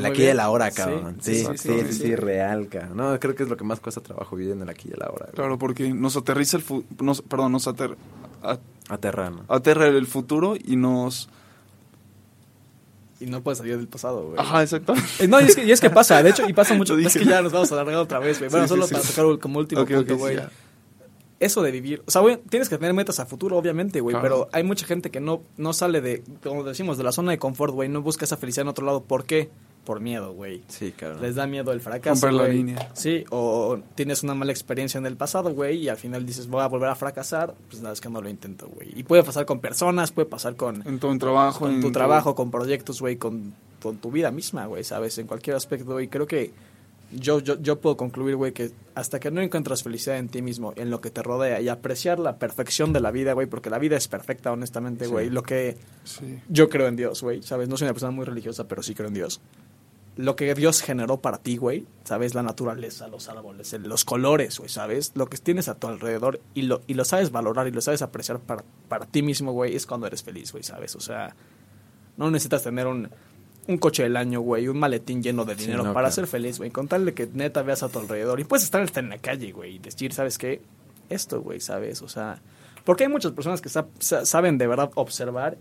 [0.00, 0.32] El Muy aquí y bien.
[0.36, 1.16] el ahora, Sí, cabrón.
[1.20, 2.16] sí, Sí, sí, sí, sí, sí, sí, sí, sí.
[2.16, 2.96] real, cabrón.
[2.96, 5.02] No, creo que es lo que más cuesta trabajo vivir en el aquí y el
[5.02, 5.26] ahora.
[5.26, 5.34] güey.
[5.36, 7.96] Claro, porque nos aterriza el fu- nos, perdón, nos ater-
[8.42, 9.44] a- Aterra, ¿no?
[9.48, 11.28] aterra el futuro y nos...
[13.20, 14.38] Y no puedes salir del pasado, güey.
[14.40, 14.94] Ajá, exacto.
[15.18, 16.96] Eh, No, y es, que, y es que pasa, de hecho, y pasa mucho.
[16.98, 18.50] Es que ya nos vamos a alargar otra vez, güey.
[18.50, 18.94] Bueno, solo sí.
[18.94, 20.36] para tocar como último punto, güey.
[20.36, 20.50] ya.
[21.38, 22.02] Eso de vivir.
[22.06, 24.14] O sea, güey, tienes que tener metas a futuro, obviamente, güey.
[24.14, 24.22] Claro.
[24.22, 27.38] Pero hay mucha gente que no, no sale de, como decimos, de la zona de
[27.38, 27.88] confort, güey.
[27.90, 29.02] No busca esa felicidad en otro lado.
[29.04, 29.50] ¿Por qué?
[29.84, 30.62] Por miedo, güey.
[30.68, 31.22] Sí, cabrón.
[31.22, 32.26] Les da miedo el fracaso.
[32.26, 32.56] Romper la güey.
[32.58, 32.90] línea.
[32.92, 36.62] Sí, o tienes una mala experiencia en el pasado, güey, y al final dices, voy
[36.62, 37.54] a volver a fracasar.
[37.70, 38.90] Pues nada, es que no lo intento, güey.
[38.94, 41.60] Y puede pasar con personas, puede pasar con, En un trabajo.
[41.60, 45.16] con en tu trabajo, con proyectos, güey, con, con tu vida misma, güey, ¿sabes?
[45.18, 46.08] En cualquier aspecto, güey.
[46.08, 46.52] Creo que
[47.12, 50.72] yo, yo, yo puedo concluir, güey, que hasta que no encuentras felicidad en ti mismo,
[50.76, 53.80] en lo que te rodea, y apreciar la perfección de la vida, güey, porque la
[53.80, 55.10] vida es perfecta, honestamente, Sí.
[55.10, 55.28] güey.
[55.30, 56.38] Lo que Sí.
[56.48, 57.68] yo creo en Dios, güey, ¿sabes?
[57.68, 59.40] No soy una persona muy religiosa, pero sí creo en Dios.
[60.16, 62.34] Lo que Dios generó para ti, güey, ¿sabes?
[62.34, 65.12] La naturaleza, los árboles, los colores, güey, ¿sabes?
[65.14, 68.02] Lo que tienes a tu alrededor y lo, y lo sabes valorar y lo sabes
[68.02, 70.94] apreciar para, para ti mismo, güey, es cuando eres feliz, güey, ¿sabes?
[70.96, 71.34] O sea,
[72.16, 73.08] no necesitas tener un,
[73.68, 76.14] un coche del año, güey, un maletín lleno de Sí, dinero no, para claro.
[76.16, 76.70] ser feliz, güey.
[76.70, 79.18] Con tal de que neta veas a tu alrededor y puedes estar hasta en la
[79.18, 80.60] calle, güey, y decir, ¿sabes qué?
[81.08, 82.02] esto, güey, ¿sabes?
[82.02, 82.40] O sea,
[82.84, 85.56] porque hay muchas personas que sa- sa- saben de verdad observar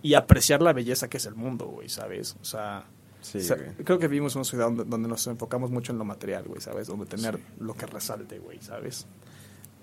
[0.00, 2.36] y apreciar la belleza que es el mundo, güey, ¿sabes?
[2.40, 2.84] O sea,
[3.22, 3.70] Sí, o sea, güey.
[3.84, 6.60] creo que vivimos en una ciudad donde, donde nos enfocamos mucho en lo material, güey,
[6.60, 6.88] ¿sabes?
[6.88, 9.06] Donde tener lo que resalte, güey, ¿sabes?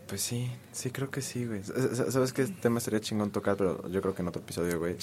[0.07, 1.61] Pues sí, sí, creo que sí, güey.
[1.63, 3.55] ¿Sabes qué tema sería chingón tocar?
[3.57, 4.97] Pero yo creo que en otro episodio, güey.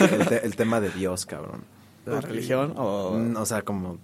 [0.00, 1.62] El, el te- el tema de Dios, cabrón.
[2.06, 3.18] ¿La religión o...?
[3.36, 3.98] O sea, como,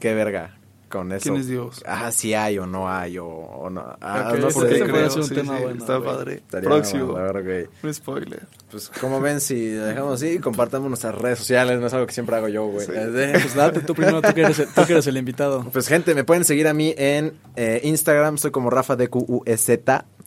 [0.00, 0.58] qué verga
[0.96, 1.22] con eso.
[1.24, 1.82] ¿Quién es Dios?
[1.86, 3.84] Ajá, si hay o no hay o, o no.
[4.00, 4.58] Ah, Ok, no sé.
[4.60, 6.10] puede ser un sí, tema sí, bueno, Está güey.
[6.10, 6.34] padre.
[6.34, 7.06] Estaría Próximo.
[7.06, 7.66] bueno, la verdad, güey.
[7.82, 8.46] Un spoiler.
[8.70, 12.36] Pues, como ven, si dejamos así, compartamos nuestras redes sociales, no es algo que siempre
[12.36, 12.86] hago yo, güey.
[12.86, 12.92] Sí.
[12.92, 15.64] De- Pues date tú primero, tú que eres el, tú que eres el invitado.
[15.72, 19.70] Pues gente, me pueden seguir a mí en eh, Instagram, soy como Rafa de QUEZ.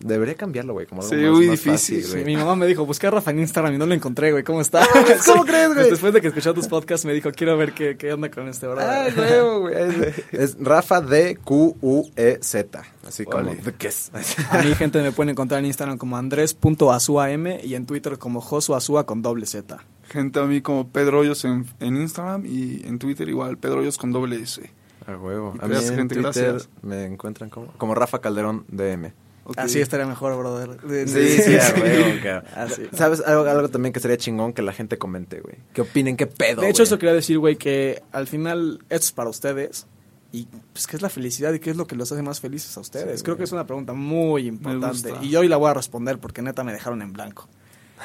[0.02, 2.24] Debería cambiarlo, güey, como algo Sí, más, muy más difícil, fácil, Sí, güey.
[2.24, 4.46] mi mamá me dijo, busqué a Rafa en Instagram y no lo encontré, güey.
[4.46, 4.88] ¿Cómo está?
[5.26, 5.76] ¿Cómo crees, güey?
[5.80, 8.48] Pues después de que escuchó tus podcasts me dijo, quiero ver qué, qué onda con
[8.48, 9.14] este brother.
[9.20, 9.76] huevo, güey.
[10.32, 12.56] Es Rafa de QUEZ.
[13.08, 13.56] Así como Vale.
[13.58, 14.12] The Kiss.
[14.52, 19.06] A mí, gente, me pueden encontrar en Instagram como andres.azuam y en Twitter como josuazua
[19.06, 19.78] con doble Z.
[20.10, 23.98] Gente a mí como Pedro Hoyos en, en Instagram y en Twitter igual, Pedro Hoyos
[23.98, 24.70] con doble S.
[25.08, 25.50] A huevo.
[25.60, 26.70] A mí gracias, en gente, Twitter gracias.
[26.82, 29.14] me encuentran como, como Rafa Calderón DM.
[29.46, 29.58] Ok.
[29.58, 30.78] Así estaría mejor, brother.
[31.08, 32.42] Sí, sí, a huevo.
[32.56, 32.84] Así.
[32.94, 33.22] ¿Sabes?
[33.26, 35.56] Algo, algo también que sería chingón que la gente comente, güey.
[35.74, 36.18] ¿Qué opinen?
[36.18, 36.88] ¿Qué pedo, De hecho, güey?
[36.88, 39.88] eso quería decir, güey, que al final esto es para ustedes.
[40.32, 42.76] Y pues, ¿qué es la felicidad y qué es lo que los hace más felices
[42.78, 43.20] a ustedes?
[43.20, 45.14] Sí, Creo que es una pregunta muy importante.
[45.22, 47.50] Y hoy la voy a responder porque neta me dejaron en blanco.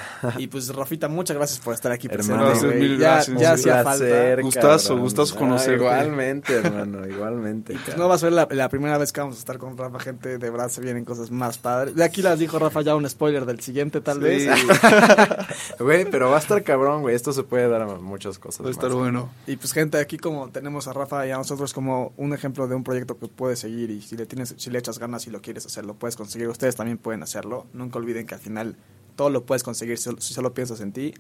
[0.39, 2.33] y pues, Rafita, muchas gracias por estar aquí presente.
[2.35, 3.41] Hermano, Gracias, mil ya, gracias.
[3.41, 4.43] ya Un hacía falta.
[4.43, 5.03] Gustazo, cabrón.
[5.05, 5.77] gustazo Ah, conocerte.
[5.77, 7.77] igualmente, hermano, igualmente.
[7.85, 9.99] Pues no va a ser la, la primera vez que vamos a estar con Rafa,
[10.01, 10.39] gente.
[10.39, 11.95] De verdad se vienen cosas más padres.
[11.95, 14.49] De aquí las dijo Rafa ya un spoiler del siguiente, tal Sí, vez.
[15.79, 17.15] Güey, pero va a estar cabrón, güey.
[17.15, 18.65] Esto se puede dar a muchas cosas.
[18.65, 18.99] Va a estar más.
[18.99, 19.31] bueno.
[19.47, 22.75] Y pues gente, aquí como tenemos a Rafa y a nosotros como un ejemplo de
[22.75, 25.41] un proyecto que puedes seguir y si le tienes, si le echas ganas y lo
[25.41, 26.49] quieres hacer, lo puedes conseguir.
[26.49, 27.67] Ustedes también pueden hacerlo.
[27.73, 28.77] Nunca olviden que al final
[29.17, 31.15] todo lo puedes conseguir si, si solo piensas en ti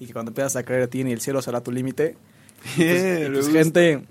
[0.00, 2.16] y que cuando empiezas a creer en ti ni el cielo será tu límite.
[2.76, 4.04] Pues, pues, gente,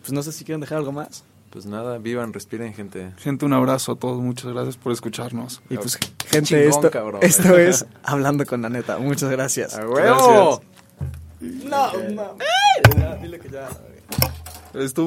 [0.00, 1.24] pues no sé si quieren dejar algo más.
[1.50, 3.12] Pues nada, vivan, respiren, gente.
[3.16, 4.22] Gente, un abrazo a todos.
[4.22, 5.62] Muchas gracias por escucharnos.
[5.70, 5.98] Y pues
[6.30, 7.20] gente, Chingón, esto, cabrón.
[7.22, 8.98] esto es Hablando con la neta.
[8.98, 9.74] Muchas gracias.
[9.76, 10.62] ¡A huevo!
[11.40, 12.36] No, no.
[13.22, 13.68] Dile que ya.
[14.74, 15.06] Estuvo